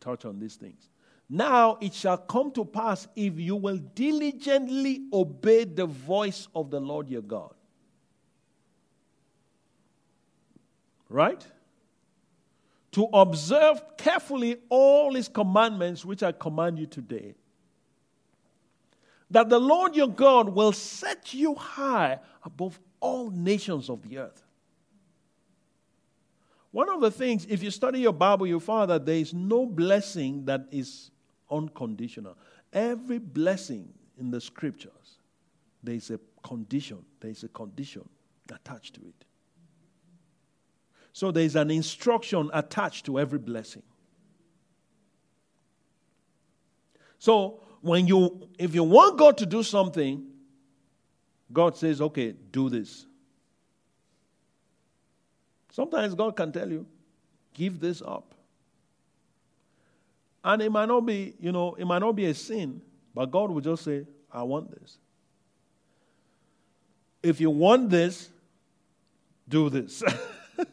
touch 0.00 0.24
on 0.24 0.38
these 0.38 0.56
things. 0.56 0.88
Now 1.28 1.78
it 1.80 1.92
shall 1.92 2.18
come 2.18 2.52
to 2.52 2.64
pass 2.64 3.08
if 3.16 3.38
you 3.38 3.56
will 3.56 3.78
diligently 3.78 5.02
obey 5.12 5.64
the 5.64 5.86
voice 5.86 6.46
of 6.54 6.70
the 6.70 6.80
Lord 6.80 7.08
your 7.08 7.22
God. 7.22 7.54
Right? 11.08 11.44
To 12.92 13.04
observe 13.12 13.82
carefully 13.96 14.58
all 14.68 15.14
his 15.14 15.28
commandments 15.28 16.04
which 16.04 16.22
I 16.22 16.32
command 16.32 16.78
you 16.78 16.86
today. 16.86 17.34
That 19.30 19.48
the 19.48 19.58
Lord 19.58 19.96
your 19.96 20.08
God 20.08 20.50
will 20.50 20.72
set 20.72 21.34
you 21.34 21.56
high 21.56 22.20
above 22.44 22.78
all 23.00 23.30
nations 23.30 23.90
of 23.90 24.08
the 24.08 24.18
earth. 24.18 24.45
One 26.76 26.90
of 26.90 27.00
the 27.00 27.10
things, 27.10 27.46
if 27.48 27.62
you 27.62 27.70
study 27.70 28.00
your 28.00 28.12
Bible, 28.12 28.46
you 28.46 28.60
find 28.60 28.90
that 28.90 29.06
there 29.06 29.16
is 29.16 29.32
no 29.32 29.64
blessing 29.64 30.44
that 30.44 30.66
is 30.70 31.10
unconditional. 31.50 32.36
Every 32.70 33.16
blessing 33.16 33.94
in 34.18 34.30
the 34.30 34.42
scriptures, 34.42 35.16
there 35.82 35.94
is 35.94 36.10
a 36.10 36.20
condition. 36.42 37.02
There 37.18 37.30
is 37.30 37.44
a 37.44 37.48
condition 37.48 38.06
attached 38.52 38.96
to 38.96 39.00
it. 39.00 39.24
So 41.14 41.30
there 41.30 41.44
is 41.44 41.56
an 41.56 41.70
instruction 41.70 42.50
attached 42.52 43.06
to 43.06 43.18
every 43.18 43.38
blessing. 43.38 43.82
So 47.18 47.62
when 47.80 48.06
you 48.06 48.50
if 48.58 48.74
you 48.74 48.84
want 48.84 49.16
God 49.16 49.38
to 49.38 49.46
do 49.46 49.62
something, 49.62 50.26
God 51.50 51.74
says, 51.74 52.02
okay, 52.02 52.32
do 52.32 52.68
this. 52.68 53.06
Sometimes 55.76 56.14
God 56.14 56.34
can 56.34 56.50
tell 56.50 56.70
you, 56.70 56.86
give 57.52 57.80
this 57.80 58.00
up. 58.00 58.34
And 60.42 60.62
it 60.62 60.72
might 60.72 60.86
not 60.86 61.04
be, 61.04 61.34
you 61.38 61.52
know, 61.52 61.74
it 61.74 61.84
might 61.84 61.98
not 61.98 62.12
be 62.12 62.24
a 62.24 62.32
sin, 62.32 62.80
but 63.14 63.26
God 63.30 63.50
will 63.50 63.60
just 63.60 63.84
say, 63.84 64.06
I 64.32 64.42
want 64.42 64.70
this. 64.70 64.96
If 67.22 67.42
you 67.42 67.50
want 67.50 67.90
this, 67.90 68.30
do 69.46 69.68
this. 69.68 70.02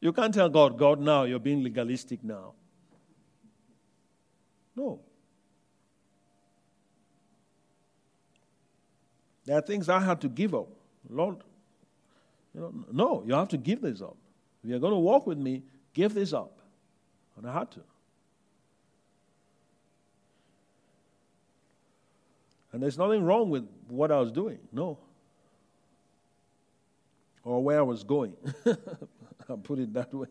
you 0.00 0.10
can't 0.14 0.32
tell 0.32 0.48
God, 0.48 0.78
God, 0.78 1.00
now 1.00 1.24
you're 1.24 1.38
being 1.38 1.62
legalistic 1.62 2.24
now. 2.24 2.54
No. 4.74 5.00
There 9.44 9.58
are 9.58 9.60
things 9.60 9.90
I 9.90 10.00
had 10.00 10.22
to 10.22 10.30
give 10.30 10.54
up. 10.54 10.68
Lord, 11.10 11.44
you 12.54 12.60
know, 12.60 12.72
no, 12.92 13.24
you 13.26 13.34
have 13.34 13.48
to 13.48 13.56
give 13.56 13.80
this 13.80 14.00
up. 14.00 14.16
If 14.62 14.70
you're 14.70 14.78
going 14.78 14.92
to 14.92 14.98
walk 14.98 15.26
with 15.26 15.38
me, 15.38 15.62
give 15.92 16.14
this 16.14 16.32
up. 16.32 16.58
And 17.36 17.46
I 17.48 17.52
had 17.52 17.70
to. 17.72 17.80
And 22.72 22.82
there's 22.82 22.98
nothing 22.98 23.22
wrong 23.22 23.50
with 23.50 23.68
what 23.88 24.10
I 24.10 24.18
was 24.18 24.32
doing, 24.32 24.58
no. 24.72 24.98
Or 27.44 27.62
where 27.62 27.78
I 27.78 27.82
was 27.82 28.02
going. 28.02 28.34
I'll 29.48 29.58
put 29.58 29.78
it 29.78 29.92
that 29.94 30.12
way. 30.14 30.28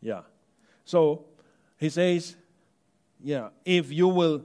Yeah. 0.00 0.22
So 0.84 1.26
he 1.76 1.88
says, 1.90 2.36
yeah, 3.22 3.48
if 3.64 3.92
you 3.92 4.08
will 4.08 4.44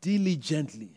diligently 0.00 0.90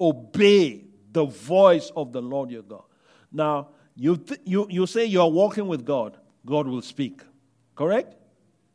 obey 0.00 0.84
the 1.12 1.24
voice 1.24 1.90
of 1.96 2.12
the 2.12 2.22
Lord 2.22 2.50
your 2.50 2.62
God. 2.62 2.84
Now, 3.32 3.68
you, 3.94 4.16
th- 4.16 4.40
you, 4.44 4.66
you 4.70 4.86
say 4.86 5.04
you 5.04 5.20
are 5.20 5.30
walking 5.30 5.68
with 5.68 5.84
God, 5.84 6.16
God 6.44 6.66
will 6.66 6.82
speak. 6.82 7.22
Correct? 7.74 8.14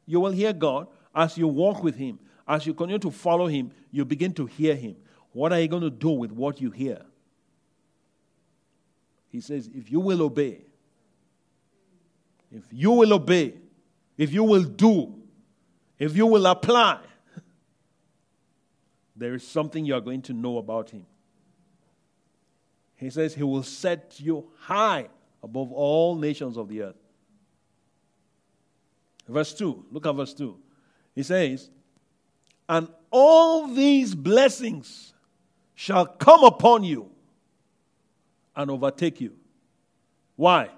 You 0.06 0.20
will 0.20 0.32
hear 0.32 0.54
God 0.54 0.88
as 1.14 1.38
you 1.38 1.48
walk 1.48 1.84
with 1.84 1.96
Him. 1.96 2.20
As 2.48 2.66
you 2.66 2.74
continue 2.74 3.00
to 3.00 3.12
follow 3.12 3.48
Him, 3.48 3.72
you 3.92 4.06
begin 4.06 4.34
to 4.34 4.46
hear 4.46 4.76
Him. 4.76 4.96
What 5.32 5.52
are 5.52 5.60
you 5.60 5.68
going 5.68 5.82
to 5.84 5.90
do 5.90 6.10
with 6.10 6.32
what 6.32 6.62
you 6.62 6.72
hear? 6.72 7.02
He 9.30 9.42
says, 9.42 9.70
if 9.74 9.92
you 9.92 10.00
will 10.00 10.22
obey, 10.22 10.62
if 12.56 12.64
you 12.72 12.92
will 12.92 13.14
obey, 13.14 13.56
if 14.18 14.32
you 14.32 14.44
will 14.44 14.64
do, 14.64 15.14
if 16.00 16.16
you 16.16 16.26
will 16.26 16.46
apply, 16.46 17.00
there 19.16 19.34
is 19.34 19.46
something 19.46 19.86
you 19.86 19.94
are 19.94 20.02
going 20.02 20.22
to 20.22 20.34
know 20.34 20.58
about 20.58 20.92
him. 20.92 21.06
He 22.98 23.10
says 23.10 23.36
he 23.36 23.44
will 23.44 23.64
set 23.64 24.16
you 24.18 24.48
high 24.60 25.10
above 25.44 25.72
all 25.72 26.16
nations 26.16 26.58
of 26.58 26.70
the 26.70 26.82
earth. 26.84 26.96
Verse 29.28 29.54
2, 29.54 29.86
look 29.92 30.06
at 30.06 30.16
verse 30.16 30.34
2. 30.34 30.58
He 31.14 31.24
says, 31.24 31.70
And 32.70 32.88
all 33.12 33.68
these 33.68 34.14
blessings 34.14 35.14
shall 35.74 36.06
come 36.06 36.44
upon 36.44 36.84
you 36.84 37.10
and 38.56 38.72
overtake 38.72 39.20
you. 39.20 39.34
Why? 40.36 40.70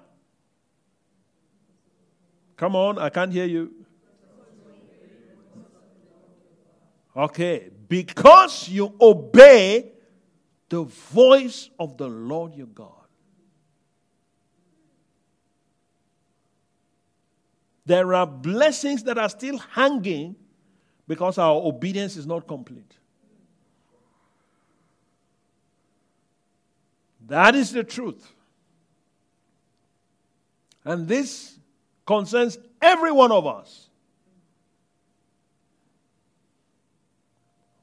Come 2.56 2.74
on, 2.74 2.98
I 2.98 3.10
can't 3.10 3.32
hear 3.32 3.46
you. 3.46 3.72
Okay, 7.16 7.70
because 7.88 8.68
you 8.68 8.94
obey 9.00 9.92
the 10.68 10.84
voice 10.84 11.70
of 11.78 11.96
the 11.96 12.08
Lord 12.08 12.54
your 12.54 12.66
God. 12.66 12.92
There 17.86 18.12
are 18.14 18.26
blessings 18.26 19.02
that 19.04 19.16
are 19.16 19.30
still 19.30 19.56
hanging 19.56 20.36
because 21.06 21.38
our 21.38 21.54
obedience 21.54 22.16
is 22.16 22.26
not 22.26 22.46
complete. 22.46 22.98
That 27.26 27.54
is 27.54 27.72
the 27.72 27.84
truth. 27.84 28.30
And 30.84 31.08
this 31.08 31.58
concerns 32.06 32.58
every 32.80 33.12
one 33.12 33.32
of 33.32 33.46
us. 33.46 33.88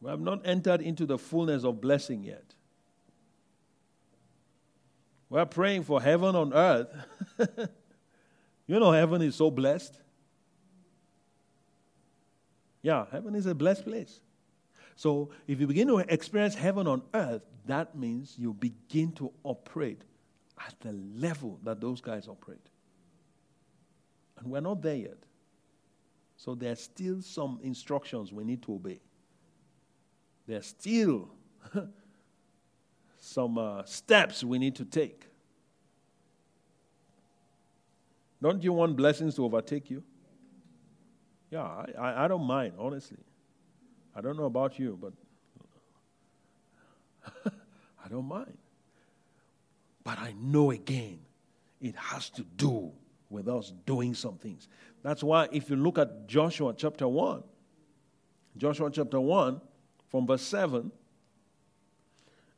We 0.01 0.11
have 0.11 0.21
not 0.21 0.41
entered 0.45 0.81
into 0.81 1.07
the 1.07 1.17
fullness 1.17 1.63
of 1.63 1.81
blessing 1.81 2.23
yet. 2.23 2.44
We're 5.35 5.45
praying 5.45 5.83
for 5.83 6.01
heaven 6.01 6.33
on 6.33 6.53
earth. 6.53 6.87
you 8.67 8.79
know, 8.79 8.93
heaven 8.93 9.21
is 9.21 9.35
so 9.35 9.51
blessed. 9.51 9.99
Yeah, 12.81 13.03
heaven 13.11 13.35
is 13.35 13.45
a 13.45 13.53
blessed 13.53 13.83
place. 13.83 14.21
So, 14.95 15.31
if 15.45 15.59
you 15.59 15.67
begin 15.67 15.89
to 15.89 15.97
experience 15.97 16.55
heaven 16.55 16.87
on 16.87 17.01
earth, 17.13 17.41
that 17.65 17.97
means 17.97 18.35
you 18.37 18.53
begin 18.53 19.11
to 19.15 19.29
operate 19.43 20.03
at 20.57 20.73
the 20.79 20.93
level 20.93 21.59
that 21.63 21.81
those 21.81 21.99
guys 21.99 22.29
operate. 22.29 22.69
And 24.37 24.49
we're 24.49 24.61
not 24.61 24.81
there 24.81 24.95
yet. 24.95 25.17
So, 26.37 26.55
there 26.55 26.71
are 26.71 26.77
still 26.77 27.21
some 27.21 27.59
instructions 27.61 28.31
we 28.31 28.45
need 28.45 28.61
to 28.61 28.75
obey. 28.75 29.01
There's 30.47 30.67
still 30.67 31.27
some 33.25 33.57
uh, 33.57 33.83
steps 33.85 34.43
we 34.43 34.59
need 34.59 34.75
to 34.75 34.85
take. 34.85 35.25
Don't 38.41 38.63
you 38.63 38.71
want 38.71 38.95
blessings 38.95 39.33
to 39.35 39.45
overtake 39.45 39.89
you? 39.89 40.03
Yeah, 41.49 41.63
I, 41.63 41.85
I, 41.97 42.25
I 42.25 42.27
don't 42.27 42.45
mind, 42.45 42.73
honestly. 42.77 43.17
I 44.15 44.21
don't 44.21 44.37
know 44.37 44.45
about 44.45 44.77
you, 44.77 44.99
but 45.01 45.13
I 48.05 48.07
don't 48.09 48.27
mind. 48.27 48.57
But 50.03 50.19
I 50.19 50.35
know 50.39 50.69
again, 50.69 51.19
it 51.81 51.95
has 51.95 52.29
to 52.31 52.43
do 52.57 52.91
with 53.31 53.47
us 53.47 53.73
doing 53.87 54.13
some 54.13 54.35
things. 54.35 54.67
That's 55.01 55.23
why 55.23 55.47
if 55.51 55.71
you 55.71 55.77
look 55.77 55.97
at 55.97 56.27
Joshua 56.27 56.75
chapter 56.77 57.07
1, 57.07 57.41
Joshua 58.57 58.91
chapter 58.91 59.19
1, 59.19 59.59
from 60.09 60.27
verse 60.27 60.43
7, 60.43 60.91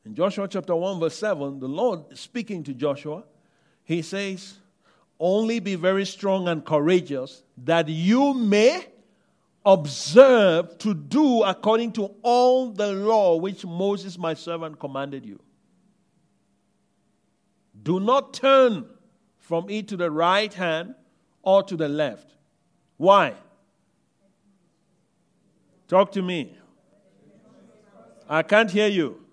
in 0.08 0.16
Joshua 0.16 0.48
chapter 0.48 0.74
1, 0.74 1.02
verse 1.02 1.18
7, 1.18 1.60
the 1.60 1.68
Lord 1.68 2.18
speaking 2.18 2.64
to 2.64 2.74
Joshua, 2.74 3.26
he 3.84 4.02
says, 4.02 4.56
Only 5.20 5.60
be 5.60 5.76
very 5.76 6.06
strong 6.06 6.48
and 6.48 6.64
courageous, 6.64 7.44
that 7.66 7.90
you 7.90 8.34
may 8.34 8.88
observe 9.66 10.78
to 10.78 10.94
do 10.94 11.44
according 11.44 11.92
to 11.92 12.06
all 12.22 12.70
the 12.72 12.94
law 12.94 13.36
which 13.36 13.66
Moses 13.66 14.18
my 14.18 14.34
servant 14.34 14.80
commanded 14.80 15.26
you. 15.26 15.42
Do 17.84 18.00
not 18.00 18.34
turn 18.34 18.86
from 19.40 19.70
it 19.70 19.90
to 19.90 19.98
the 19.98 20.10
right 20.10 20.54
hand 20.54 20.96
or 21.42 21.64
to 21.64 21.76
the 21.76 21.90
left. 21.90 22.34
Why? 22.96 23.34
Talk 25.90 26.14
to 26.14 26.22
me. 26.22 26.58
I 28.30 28.42
can't 28.44 28.72
hear 28.72 28.88
you. 28.88 29.27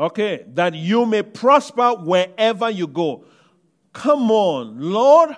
Okay, 0.00 0.46
that 0.54 0.74
you 0.74 1.04
may 1.04 1.22
prosper 1.22 1.90
wherever 1.90 2.70
you 2.70 2.86
go. 2.86 3.26
Come 3.92 4.30
on, 4.30 4.80
Lord. 4.80 5.36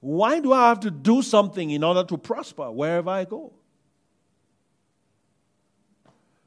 Why 0.00 0.40
do 0.40 0.54
I 0.54 0.70
have 0.70 0.80
to 0.80 0.90
do 0.90 1.20
something 1.20 1.70
in 1.70 1.84
order 1.84 2.02
to 2.04 2.16
prosper 2.16 2.70
wherever 2.70 3.10
I 3.10 3.26
go? 3.26 3.52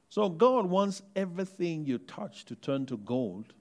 So, 0.10 0.30
God 0.30 0.66
wants 0.66 1.04
everything 1.16 1.86
you 1.86 2.00
touch 2.00 2.44
to 2.46 2.56
turn 2.56 2.88
to 2.88 2.98
gold, 2.98 3.54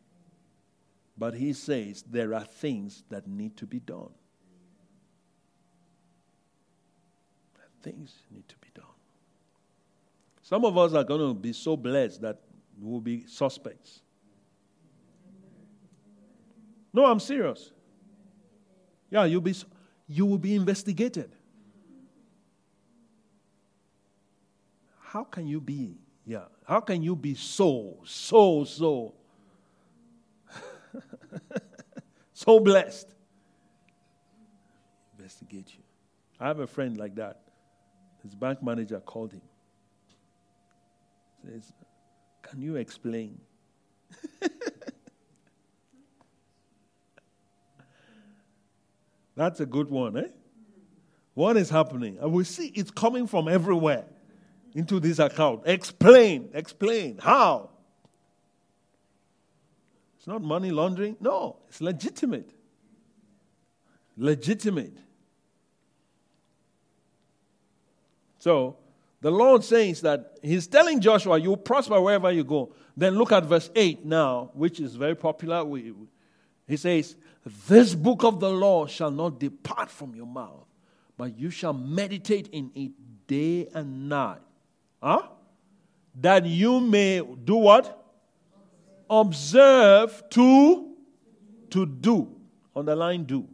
but 1.19 1.35
He 1.35 1.53
says 1.53 2.03
there 2.11 2.33
are 2.33 2.45
things 2.45 3.05
that 3.11 3.29
need 3.29 3.59
to 3.59 3.67
be 3.67 3.81
done. 3.81 4.09
Things 7.83 8.15
need 8.31 8.49
to 8.49 8.57
be 8.57 8.69
done. 8.75 8.85
Some 10.43 10.65
of 10.65 10.79
us 10.79 10.95
are 10.95 11.05
going 11.05 11.21
to 11.21 11.35
be 11.35 11.53
so 11.53 11.77
blessed 11.77 12.23
that 12.23 12.41
will 12.89 13.01
be 13.01 13.27
suspects. 13.27 14.01
No, 16.93 17.05
I'm 17.05 17.21
serious. 17.21 17.73
Yeah, 19.11 19.25
you'll 19.25 19.41
be 19.41 19.55
you 20.07 20.27
will 20.27 20.39
be 20.39 20.55
investigated. 20.55 21.37
How 24.99 25.25
can 25.25 25.47
you 25.47 25.61
be? 25.61 25.99
Yeah. 26.25 26.45
How 26.65 26.81
can 26.81 27.03
you 27.03 27.17
be 27.17 27.35
so, 27.35 27.99
so, 28.05 28.65
so, 28.65 29.15
so 32.33 32.61
blessed? 32.61 33.09
Investigate 35.19 35.75
you. 35.75 35.83
I 36.39 36.47
have 36.47 36.61
a 36.61 36.67
friend 36.67 36.97
like 36.97 37.17
that. 37.17 37.41
His 38.23 38.35
bank 38.35 38.63
manager 38.63 39.01
called 39.01 39.33
him. 39.33 39.43
Says, 41.45 41.73
Can 42.51 42.63
you 42.63 42.77
explain? 42.77 43.41
That's 49.37 49.61
a 49.61 49.67
good 49.67 49.89
one, 49.89 50.17
eh? 50.17 50.29
What 51.35 51.57
is 51.57 51.71
happening? 51.71 52.19
And 52.21 52.33
we 52.33 52.45
see 52.45 52.73
it's 52.75 52.91
coming 52.91 53.27
from 53.27 53.49
everywhere 53.49 54.05
into 54.75 54.99
this 55.01 55.19
account. 55.19 55.63
Explain, 55.65 56.51
explain. 56.53 57.19
How? 57.23 57.71
It's 60.19 60.27
not 60.27 60.43
money 60.43 60.73
laundering. 60.73 61.17
No, 61.21 61.57
it's 61.69 61.81
legitimate. 61.81 62.51
Legitimate. 64.17 64.99
So, 68.41 68.77
the 69.21 69.31
Lord 69.31 69.63
says 69.63 70.01
that 70.01 70.39
He's 70.43 70.67
telling 70.67 71.01
Joshua, 71.01 71.39
you 71.39 71.57
prosper 71.57 72.01
wherever 72.01 72.31
you 72.31 72.45
go. 72.45 72.75
Then 72.97 73.15
look 73.15 73.33
at 73.33 73.45
verse 73.45 73.71
8 73.75 74.05
now, 74.05 74.51
which 74.55 74.81
is 74.81 74.97
very 74.97 75.15
popular. 75.15 75.65
He 76.67 76.77
says, 76.77 77.17
this 77.69 77.95
book 77.95 78.25
of 78.25 78.41
the 78.41 78.51
law 78.51 78.87
shall 78.87 79.11
not 79.11 79.41
depart 79.41 79.91
from 79.91 80.15
your 80.15 80.27
mouth, 80.27 80.67
but 81.17 81.39
you 81.39 81.51
shall 81.51 81.73
meditate 81.73 82.49
in 82.49 82.71
it 82.75 82.93
day 83.27 83.69
and 83.75 84.09
night. 84.09 84.41
Huh? 85.03 85.23
That 86.15 86.45
you 86.47 86.81
may 86.81 87.21
do 87.21 87.57
what? 87.57 87.97
Observe 89.09 90.23
to 90.31 90.91
to 91.71 91.87
do. 91.87 92.29
Underline 92.75 93.25
do. 93.25 93.49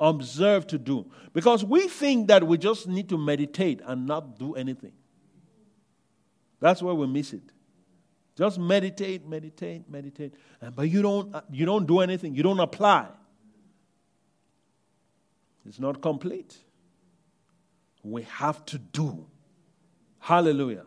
Observe 0.00 0.66
to 0.68 0.78
do. 0.78 1.10
Because 1.32 1.64
we 1.64 1.88
think 1.88 2.28
that 2.28 2.46
we 2.46 2.56
just 2.58 2.86
need 2.86 3.08
to 3.08 3.18
meditate 3.18 3.80
and 3.84 4.06
not 4.06 4.38
do 4.38 4.54
anything. 4.54 4.92
That's 6.60 6.82
where 6.82 6.94
we 6.94 7.06
miss 7.06 7.32
it. 7.32 7.42
Just 8.36 8.58
meditate, 8.58 9.26
meditate, 9.26 9.90
meditate. 9.90 10.34
But 10.74 10.88
you 10.88 11.02
don't, 11.02 11.34
uh, 11.34 11.40
you 11.50 11.66
don't 11.66 11.86
do 11.86 12.00
anything, 12.00 12.34
you 12.34 12.42
don't 12.42 12.60
apply. 12.60 13.08
It's 15.66 15.80
not 15.80 16.00
complete. 16.00 16.56
We 18.02 18.22
have 18.22 18.64
to 18.66 18.78
do. 18.78 19.26
Hallelujah. 20.20 20.84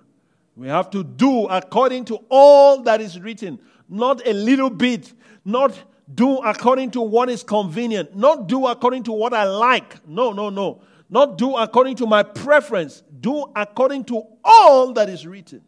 We 0.55 0.67
have 0.67 0.89
to 0.91 1.03
do 1.03 1.47
according 1.47 2.05
to 2.05 2.19
all 2.29 2.81
that 2.83 3.01
is 3.01 3.19
written, 3.19 3.59
not 3.87 4.25
a 4.25 4.33
little 4.33 4.69
bit, 4.69 5.13
not 5.43 5.71
do 6.13 6.37
according 6.37 6.91
to 6.91 7.01
what 7.01 7.29
is 7.29 7.43
convenient, 7.43 8.15
not 8.15 8.47
do 8.47 8.67
according 8.67 9.03
to 9.03 9.11
what 9.11 9.33
I 9.33 9.43
like. 9.43 10.07
No, 10.07 10.31
no, 10.31 10.49
no. 10.49 10.81
Not 11.09 11.37
do 11.37 11.55
according 11.55 11.97
to 11.97 12.07
my 12.07 12.23
preference. 12.23 13.03
Do 13.19 13.51
according 13.55 14.05
to 14.05 14.23
all 14.43 14.93
that 14.93 15.09
is 15.09 15.27
written. 15.27 15.61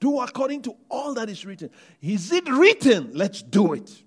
Do 0.00 0.20
according 0.20 0.62
to 0.62 0.76
all 0.90 1.14
that 1.14 1.30
is 1.30 1.46
written. 1.46 1.70
Is 2.02 2.32
it 2.32 2.48
written? 2.48 3.12
Let's 3.14 3.40
do 3.40 3.72
it. 3.72 4.02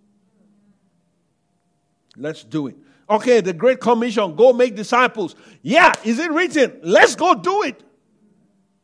Let's 2.16 2.44
do 2.44 2.68
it. 2.68 2.76
Okay, 3.10 3.42
the 3.42 3.54
Great 3.54 3.80
Commission 3.80 4.36
go 4.36 4.52
make 4.52 4.76
disciples. 4.76 5.36
Yeah, 5.62 5.94
is 6.04 6.20
it 6.20 6.30
written? 6.32 6.80
Let's 6.84 7.16
go 7.16 7.34
do 7.34 7.64
it. 7.64 7.82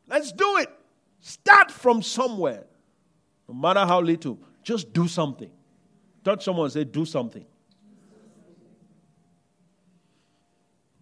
Let's 0.07 0.32
do 0.32 0.57
it. 0.57 0.69
Start 1.19 1.69
from 1.69 2.01
somewhere. 2.01 2.63
No 3.47 3.53
matter 3.53 3.82
how 3.82 4.01
little, 4.01 4.39
just 4.64 4.93
do 4.93 5.07
something. 5.07 5.51
Touch 6.24 6.45
someone 6.45 6.66
and 6.66 6.74
say, 6.74 6.84
do 6.84 7.05
something. 7.05 7.45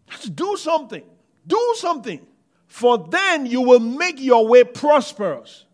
Just 0.09 0.36
do 0.36 0.57
something. 0.57 1.03
Do 1.45 1.76
something. 1.78 2.26
For 2.68 2.97
then 3.09 3.45
you 3.45 3.62
will 3.62 3.80
make 3.80 4.20
your 4.20 4.47
way 4.47 4.64
prosperous. 4.64 5.66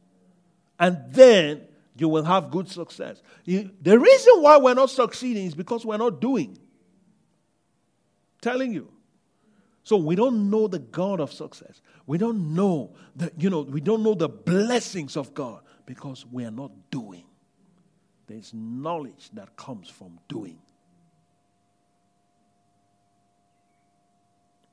And 0.80 0.98
then 1.10 1.62
you 1.96 2.10
will 2.10 2.24
have 2.24 2.52
good 2.52 2.70
success. 2.70 3.22
The 3.46 4.00
reason 4.00 4.42
why 4.42 4.58
we're 4.58 4.74
not 4.74 4.90
succeeding 4.90 5.46
is 5.46 5.56
because 5.56 5.86
we're 5.86 5.98
not 5.98 6.20
doing. 6.22 6.58
Telling 8.42 8.74
you. 8.74 8.92
So 9.84 9.98
we 9.98 10.16
don't 10.16 10.50
know 10.50 10.68
the 10.68 10.80
God 10.80 11.20
of 11.20 11.32
success. 11.32 11.82
We 12.06 12.18
don't 12.18 12.54
know 12.54 12.96
the, 13.16 13.32
you 13.38 13.50
know, 13.50 13.62
we 13.62 13.80
don't 13.80 14.04
know 14.04 14.14
the 14.14 14.30
blessings 14.30 15.16
of 15.16 15.34
God 15.34 15.62
because 15.86 16.26
we 16.26 16.44
are 16.44 16.52
not 16.52 16.72
doing. 16.92 17.24
There's 18.28 18.54
knowledge 18.54 19.30
that 19.34 19.56
comes 19.56 19.90
from 19.90 20.20
doing. 20.28 20.60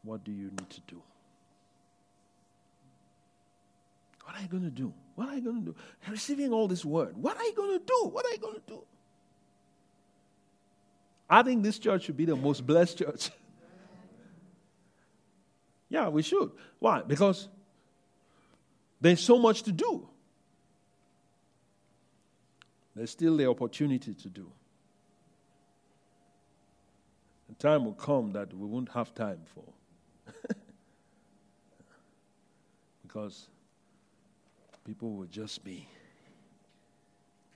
What 0.03 0.25
do 0.25 0.33
you 0.33 0.51
need 0.51 0.71
to 0.71 0.81
do? 0.83 1.03
What 4.25 4.37
are 4.37 4.43
you 4.43 4.49
going 4.49 4.65
to 4.65 4.71
do? 4.71 4.93
What 5.15 5.29
are 5.29 5.37
you 5.37 5.43
going 5.43 5.65
to 5.65 5.73
do? 5.73 5.77
Receiving 6.09 6.53
all 6.53 6.67
this 6.67 6.85
word. 6.85 7.17
What 7.17 7.37
are 7.37 7.45
you 7.45 7.55
going 7.55 7.79
to 7.79 7.85
do? 7.85 8.09
What 8.09 8.27
are 8.27 8.31
you 8.33 8.39
going 8.39 8.55
to 8.55 8.63
do? 8.67 8.83
I 11.29 11.43
think 11.43 11.63
this 11.63 11.79
church 11.79 12.05
should 12.05 12.17
be 12.17 12.25
the 12.25 12.37
most 12.37 12.67
blessed 12.67 12.99
church. 12.99 13.31
yeah, 15.89 16.09
we 16.09 16.23
should. 16.23 16.51
Why? 16.79 17.03
Because 17.03 17.49
there's 19.01 19.21
so 19.21 19.39
much 19.39 19.63
to 19.65 19.73
do. 19.73 20.09
There's 22.95 23.11
still 23.11 23.37
the 23.37 23.49
opportunity 23.49 24.15
to 24.15 24.29
do. 24.29 24.51
The 27.49 27.55
time 27.57 27.85
will 27.85 27.93
come 27.93 28.33
that 28.33 28.55
we 28.55 28.67
won't 28.67 28.91
have 28.91 29.15
time 29.15 29.41
for. 29.55 29.65
because 33.03 33.49
people 34.85 35.15
will 35.15 35.27
just 35.27 35.65
be 35.65 35.87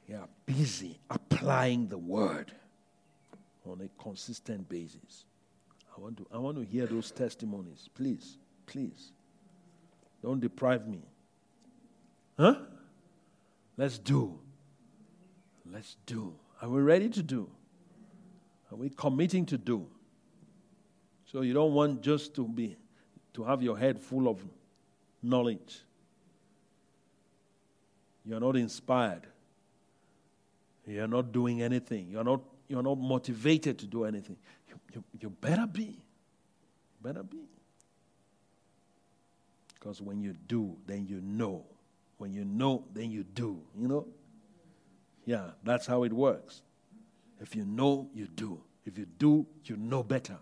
yeah, 0.09 0.25
busy 0.47 0.99
applying 1.11 1.87
the 1.89 1.99
word 1.99 2.53
on 3.67 3.81
a 3.83 4.03
consistent 4.03 4.69
basis. 4.69 5.27
I 5.97 6.01
want 6.01 6.17
to, 6.17 6.27
I 6.33 6.39
want 6.39 6.57
to 6.57 6.65
hear 6.65 6.87
those 6.87 7.11
testimonies. 7.11 7.91
Please, 7.95 8.39
please. 8.67 9.13
Don't 10.23 10.41
deprive 10.41 10.89
me. 10.89 11.03
Huh? 12.39 12.57
Let's 13.77 13.99
do. 13.99 14.39
Let's 15.73 15.97
do. 16.07 16.35
Are 16.63 16.69
we 16.69 16.81
ready 16.81 17.09
to 17.11 17.23
do? 17.23 17.49
Are 18.73 18.77
we 18.77 18.91
committing 18.91 19.47
to 19.47 19.59
do? 19.59 19.87
So 21.27 21.43
you 21.43 21.53
don't 21.53 21.75
want 21.75 22.03
just 22.03 22.35
to 22.37 22.47
be 22.47 22.77
to 23.35 23.45
have 23.45 23.63
your 23.63 23.79
head 23.79 24.01
full 24.01 24.29
of 24.29 24.43
knowledge. 25.23 25.81
You're 28.25 28.41
not 28.41 28.57
inspired. 28.57 29.27
You're 30.87 31.07
not 31.07 31.33
doing 31.33 31.63
anything. 31.63 32.09
You're 32.11 32.25
not, 32.25 32.41
you're 32.67 32.83
not 32.83 32.99
motivated 32.99 33.79
to 33.79 33.87
do 33.87 34.05
anything. 34.05 34.37
You, 34.69 34.75
you, 34.95 35.05
you 35.21 35.31
better 35.31 35.67
be. 35.67 35.99
Better 37.03 37.23
be. 37.23 37.49
Because 39.75 40.01
when 40.03 40.21
you 40.21 40.35
do, 40.47 40.77
then 40.87 41.07
you 41.07 41.21
know. 41.21 41.65
When 42.17 42.33
you 42.33 42.45
know, 42.45 42.85
then 42.93 43.11
you 43.11 43.23
do. 43.23 43.61
You 43.79 43.89
know? 43.89 44.07
Yeah, 45.29 45.51
that's 45.63 45.87
how 45.87 46.05
it 46.05 46.13
works. 46.15 46.63
If 47.39 47.55
you 47.55 47.67
know, 47.67 48.09
you 48.15 48.29
do. 48.29 48.63
If 48.87 48.97
you 48.97 49.05
do, 49.05 49.47
you 49.65 49.77
know 49.77 50.03
better. 50.03 50.39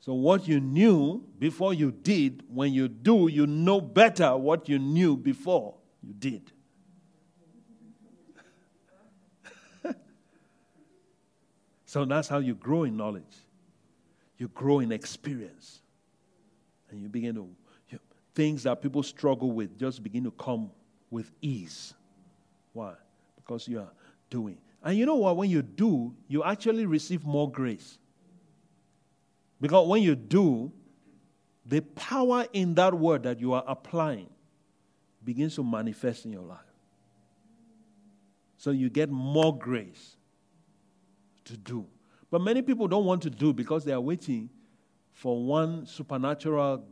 So, 0.00 0.12
what 0.12 0.46
you 0.46 0.60
knew 0.60 1.24
before 1.38 1.72
you 1.72 1.92
did, 1.92 2.42
when 2.46 2.74
you 2.74 2.88
do, 2.88 3.28
you 3.28 3.46
know 3.46 3.80
better 3.80 4.36
what 4.36 4.68
you 4.68 4.78
knew 4.78 5.16
before 5.16 5.76
you 6.02 6.12
did. 6.12 6.52
so, 11.86 12.04
that's 12.04 12.28
how 12.28 12.36
you 12.36 12.54
grow 12.54 12.82
in 12.82 12.98
knowledge. 12.98 13.34
You 14.36 14.48
grow 14.48 14.80
in 14.80 14.92
experience. 14.92 15.80
And 16.90 17.00
you 17.00 17.08
begin 17.08 17.36
to, 17.36 17.48
you, 17.88 17.98
things 18.34 18.64
that 18.64 18.82
people 18.82 19.02
struggle 19.02 19.52
with 19.52 19.78
just 19.78 20.02
begin 20.02 20.24
to 20.24 20.32
come 20.32 20.70
with 21.10 21.30
ease. 21.40 21.94
Why? 22.74 22.92
Because 23.52 23.68
you 23.68 23.80
are 23.80 23.92
doing. 24.30 24.56
And 24.82 24.96
you 24.96 25.04
know 25.04 25.16
what? 25.16 25.36
When 25.36 25.50
you 25.50 25.60
do, 25.60 26.14
you 26.26 26.42
actually 26.42 26.86
receive 26.86 27.22
more 27.22 27.50
grace. 27.50 27.98
Because 29.60 29.86
when 29.86 30.02
you 30.02 30.14
do, 30.14 30.72
the 31.66 31.82
power 31.82 32.46
in 32.54 32.74
that 32.76 32.94
word 32.94 33.24
that 33.24 33.38
you 33.38 33.52
are 33.52 33.62
applying 33.68 34.30
begins 35.22 35.54
to 35.56 35.62
manifest 35.62 36.24
in 36.24 36.32
your 36.32 36.42
life. 36.42 36.58
So 38.56 38.70
you 38.70 38.88
get 38.88 39.10
more 39.10 39.56
grace 39.56 40.16
to 41.44 41.56
do. 41.58 41.86
But 42.30 42.40
many 42.40 42.62
people 42.62 42.88
don't 42.88 43.04
want 43.04 43.20
to 43.22 43.30
do 43.30 43.52
because 43.52 43.84
they 43.84 43.92
are 43.92 44.00
waiting 44.00 44.48
for 45.12 45.44
one 45.44 45.84
supernatural 45.84 46.84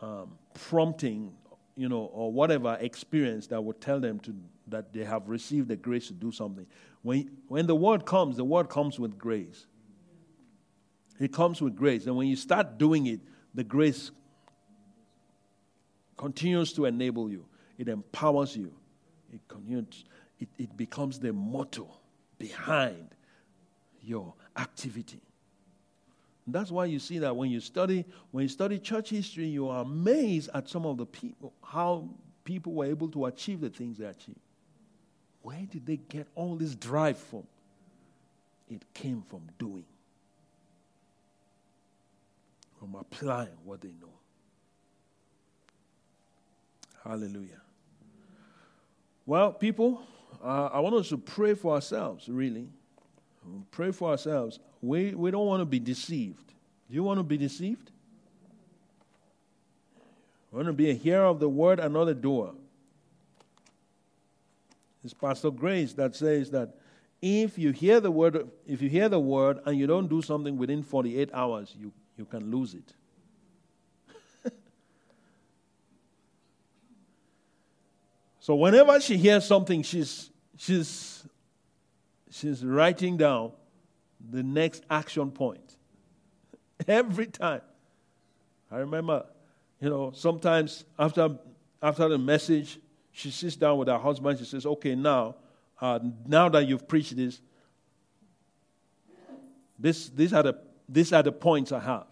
um, 0.00 0.30
prompting, 0.54 1.34
you 1.76 1.90
know, 1.90 2.04
or 2.04 2.32
whatever 2.32 2.78
experience 2.80 3.46
that 3.48 3.62
would 3.62 3.82
tell 3.82 4.00
them 4.00 4.18
to 4.20 4.34
that 4.70 4.92
they 4.92 5.04
have 5.04 5.28
received 5.28 5.68
the 5.68 5.76
grace 5.76 6.08
to 6.08 6.14
do 6.14 6.32
something. 6.32 6.66
When, 7.02 7.30
when 7.48 7.66
the 7.66 7.74
word 7.74 8.04
comes, 8.04 8.36
the 8.36 8.44
word 8.44 8.68
comes 8.68 8.98
with 8.98 9.18
grace. 9.18 9.66
It 11.18 11.32
comes 11.32 11.60
with 11.60 11.76
grace. 11.76 12.06
And 12.06 12.16
when 12.16 12.28
you 12.28 12.36
start 12.36 12.78
doing 12.78 13.06
it, 13.06 13.20
the 13.54 13.64
grace 13.64 14.10
continues 16.16 16.72
to 16.74 16.84
enable 16.84 17.30
you, 17.30 17.46
it 17.78 17.88
empowers 17.88 18.56
you, 18.56 18.72
it, 19.32 19.40
continues, 19.48 20.04
it, 20.38 20.48
it 20.58 20.76
becomes 20.76 21.18
the 21.18 21.32
motto 21.32 21.88
behind 22.38 23.08
your 24.02 24.34
activity. 24.56 25.22
That's 26.46 26.70
why 26.70 26.86
you 26.86 26.98
see 26.98 27.18
that 27.18 27.36
when 27.36 27.50
you 27.50 27.60
study 27.60 28.04
when 28.32 28.42
you 28.42 28.48
study 28.48 28.78
church 28.78 29.10
history, 29.10 29.46
you 29.46 29.68
are 29.68 29.82
amazed 29.82 30.50
at 30.52 30.68
some 30.68 30.84
of 30.84 30.96
the 30.96 31.06
people 31.06 31.52
how 31.62 32.08
people 32.44 32.72
were 32.72 32.86
able 32.86 33.08
to 33.08 33.26
achieve 33.26 33.60
the 33.60 33.70
things 33.70 33.98
they 33.98 34.06
achieved. 34.06 34.40
Where 35.42 35.66
did 35.70 35.86
they 35.86 35.96
get 35.96 36.26
all 36.34 36.56
this 36.56 36.74
drive 36.74 37.18
from? 37.18 37.44
It 38.68 38.82
came 38.94 39.22
from 39.22 39.42
doing 39.58 39.84
from 42.80 42.94
applying 42.94 43.48
what 43.64 43.82
they 43.82 43.88
know. 44.00 44.08
Hallelujah. 47.04 47.60
Well, 49.26 49.52
people, 49.52 50.02
uh, 50.42 50.70
I 50.72 50.80
want 50.80 50.94
us 50.94 51.10
to 51.10 51.18
pray 51.18 51.52
for 51.52 51.74
ourselves, 51.74 52.28
really. 52.28 52.68
Pray 53.70 53.92
for 53.92 54.10
ourselves. 54.10 54.58
We, 54.80 55.14
we 55.14 55.30
don't 55.30 55.46
want 55.46 55.60
to 55.60 55.66
be 55.66 55.78
deceived. 55.78 56.46
Do 56.88 56.94
you 56.94 57.02
want 57.02 57.18
to 57.20 57.22
be 57.22 57.36
deceived? 57.36 57.90
We 60.50 60.56
want 60.56 60.68
to 60.68 60.72
be 60.72 60.90
a 60.90 60.94
hearer 60.94 61.26
of 61.26 61.38
the 61.38 61.48
word 61.48 61.80
and 61.80 61.92
not 61.92 62.08
a 62.08 62.14
doer. 62.14 62.52
It's 65.02 65.14
Pastor 65.14 65.50
Grace 65.50 65.92
that 65.94 66.14
says 66.14 66.50
that 66.50 66.74
if 67.22 67.58
you 67.58 67.72
hear 67.72 68.00
the 68.00 68.10
word, 68.10 68.48
if 68.66 68.82
you 68.82 68.88
hear 68.88 69.08
the 69.08 69.20
word 69.20 69.60
and 69.66 69.78
you 69.78 69.86
don't 69.86 70.08
do 70.08 70.22
something 70.22 70.56
within 70.56 70.82
48 70.82 71.30
hours, 71.32 71.74
you 71.78 71.92
you 72.20 72.26
can 72.26 72.50
lose 72.50 72.74
it. 72.74 72.92
so 78.40 78.54
whenever 78.54 79.00
she 79.00 79.16
hears 79.16 79.46
something, 79.46 79.82
she's, 79.82 80.30
she's, 80.58 81.26
she's 82.30 82.62
writing 82.62 83.16
down 83.16 83.52
the 84.30 84.42
next 84.42 84.84
action 84.90 85.30
point. 85.30 85.76
Every 86.86 87.26
time. 87.26 87.62
I 88.70 88.76
remember 88.76 89.24
You 89.80 89.88
know, 89.88 90.12
sometimes 90.14 90.84
after, 90.98 91.38
after 91.82 92.06
the 92.06 92.18
message, 92.18 92.78
she 93.12 93.30
sits 93.30 93.56
down 93.56 93.78
with 93.78 93.88
her 93.88 93.98
husband. 93.98 94.38
She 94.38 94.44
says, 94.44 94.66
Okay, 94.66 94.94
now, 94.94 95.36
uh, 95.80 95.98
now 96.26 96.48
that 96.48 96.66
you've 96.66 96.86
preached 96.86 97.16
this, 97.16 97.40
this, 99.78 100.08
these, 100.10 100.32
are 100.32 100.42
the, 100.42 100.58
these 100.88 101.12
are 101.12 101.22
the 101.22 101.32
points 101.32 101.72
I 101.72 101.80
have. 101.80 102.06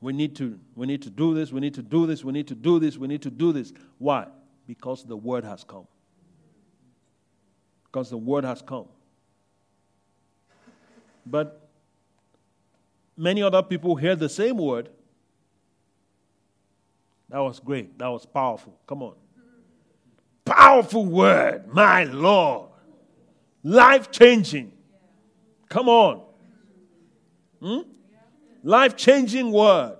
We 0.00 0.12
need, 0.12 0.36
to, 0.36 0.58
we 0.74 0.86
need 0.86 1.02
to 1.02 1.10
do 1.10 1.34
this, 1.34 1.52
we 1.52 1.60
need 1.60 1.74
to 1.74 1.82
do 1.82 2.06
this, 2.06 2.24
we 2.24 2.32
need 2.32 2.48
to 2.48 2.54
do 2.54 2.78
this, 2.78 2.96
we 2.96 3.06
need 3.06 3.22
to 3.22 3.30
do 3.30 3.52
this. 3.52 3.72
Why? 3.98 4.26
Because 4.66 5.04
the 5.04 5.16
word 5.16 5.44
has 5.44 5.62
come. 5.64 5.86
Because 7.84 8.08
the 8.08 8.16
word 8.16 8.44
has 8.44 8.62
come. 8.62 8.86
But 11.26 11.68
many 13.16 13.42
other 13.42 13.62
people 13.62 13.96
hear 13.96 14.16
the 14.16 14.28
same 14.28 14.56
word. 14.56 14.88
That 17.28 17.38
was 17.38 17.60
great. 17.60 17.98
That 17.98 18.08
was 18.08 18.26
powerful. 18.26 18.78
Come 18.86 19.02
on. 19.02 19.14
Powerful 20.50 21.06
word, 21.06 21.72
my 21.72 22.02
Lord. 22.04 22.70
Life 23.62 24.10
changing. 24.10 24.72
Come 25.68 25.88
on. 25.88 26.22
Hmm? 27.62 27.82
Life 28.64 28.96
changing 28.96 29.52
word. 29.52 29.96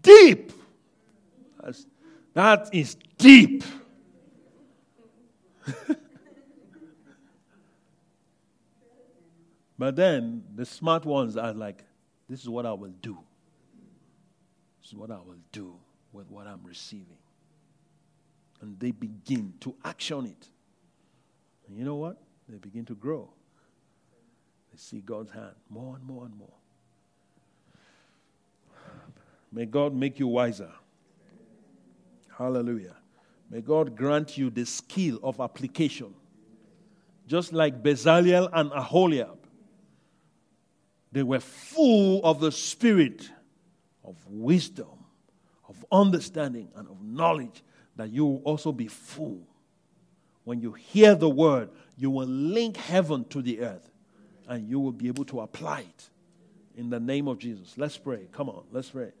Deep. 0.00 0.52
That's, 1.60 1.86
that 2.34 2.72
is 2.72 2.96
deep. 3.18 3.64
but 9.76 9.96
then 9.96 10.44
the 10.54 10.64
smart 10.64 11.04
ones 11.04 11.36
are 11.36 11.52
like, 11.52 11.82
this 12.28 12.40
is 12.40 12.48
what 12.48 12.64
I 12.64 12.74
will 12.74 12.94
do. 13.02 13.18
This 14.80 14.92
is 14.92 14.96
what 14.96 15.10
I 15.10 15.18
will 15.18 15.40
do 15.50 15.74
with 16.12 16.30
what 16.30 16.46
I'm 16.46 16.60
receiving. 16.62 17.19
And 18.60 18.78
they 18.78 18.90
begin 18.90 19.54
to 19.60 19.74
action 19.84 20.26
it. 20.26 20.48
And 21.66 21.78
you 21.78 21.84
know 21.84 21.96
what? 21.96 22.20
They 22.48 22.58
begin 22.58 22.84
to 22.86 22.94
grow. 22.94 23.30
They 24.70 24.78
see 24.78 25.00
God's 25.00 25.30
hand 25.30 25.54
more 25.68 25.96
and 25.96 26.04
more 26.04 26.24
and 26.24 26.36
more. 26.36 26.54
May 29.52 29.66
God 29.66 29.94
make 29.94 30.18
you 30.18 30.28
wiser. 30.28 30.70
Hallelujah. 32.36 32.96
May 33.50 33.60
God 33.60 33.96
grant 33.96 34.38
you 34.38 34.48
the 34.50 34.64
skill 34.64 35.18
of 35.22 35.40
application. 35.40 36.14
Just 37.26 37.52
like 37.52 37.82
Bezalel 37.82 38.48
and 38.52 38.70
Aholiab, 38.72 39.38
they 41.12 41.22
were 41.22 41.40
full 41.40 42.24
of 42.24 42.40
the 42.40 42.52
spirit 42.52 43.28
of 44.04 44.16
wisdom, 44.28 45.04
of 45.68 45.84
understanding, 45.90 46.68
and 46.76 46.88
of 46.88 47.02
knowledge, 47.02 47.62
that 48.00 48.10
you 48.10 48.24
will 48.24 48.42
also 48.44 48.72
be 48.72 48.86
full. 48.86 49.40
When 50.44 50.60
you 50.60 50.72
hear 50.72 51.14
the 51.14 51.28
word, 51.28 51.68
you 51.96 52.10
will 52.10 52.26
link 52.26 52.76
heaven 52.76 53.24
to 53.26 53.42
the 53.42 53.60
earth 53.60 53.92
and 54.48 54.68
you 54.68 54.80
will 54.80 54.92
be 54.92 55.06
able 55.08 55.24
to 55.26 55.40
apply 55.40 55.80
it 55.80 56.08
in 56.76 56.90
the 56.90 56.98
name 56.98 57.28
of 57.28 57.38
Jesus. 57.38 57.74
Let's 57.76 57.98
pray. 57.98 58.26
Come 58.32 58.48
on, 58.48 58.64
let's 58.72 58.90
pray. 58.90 59.12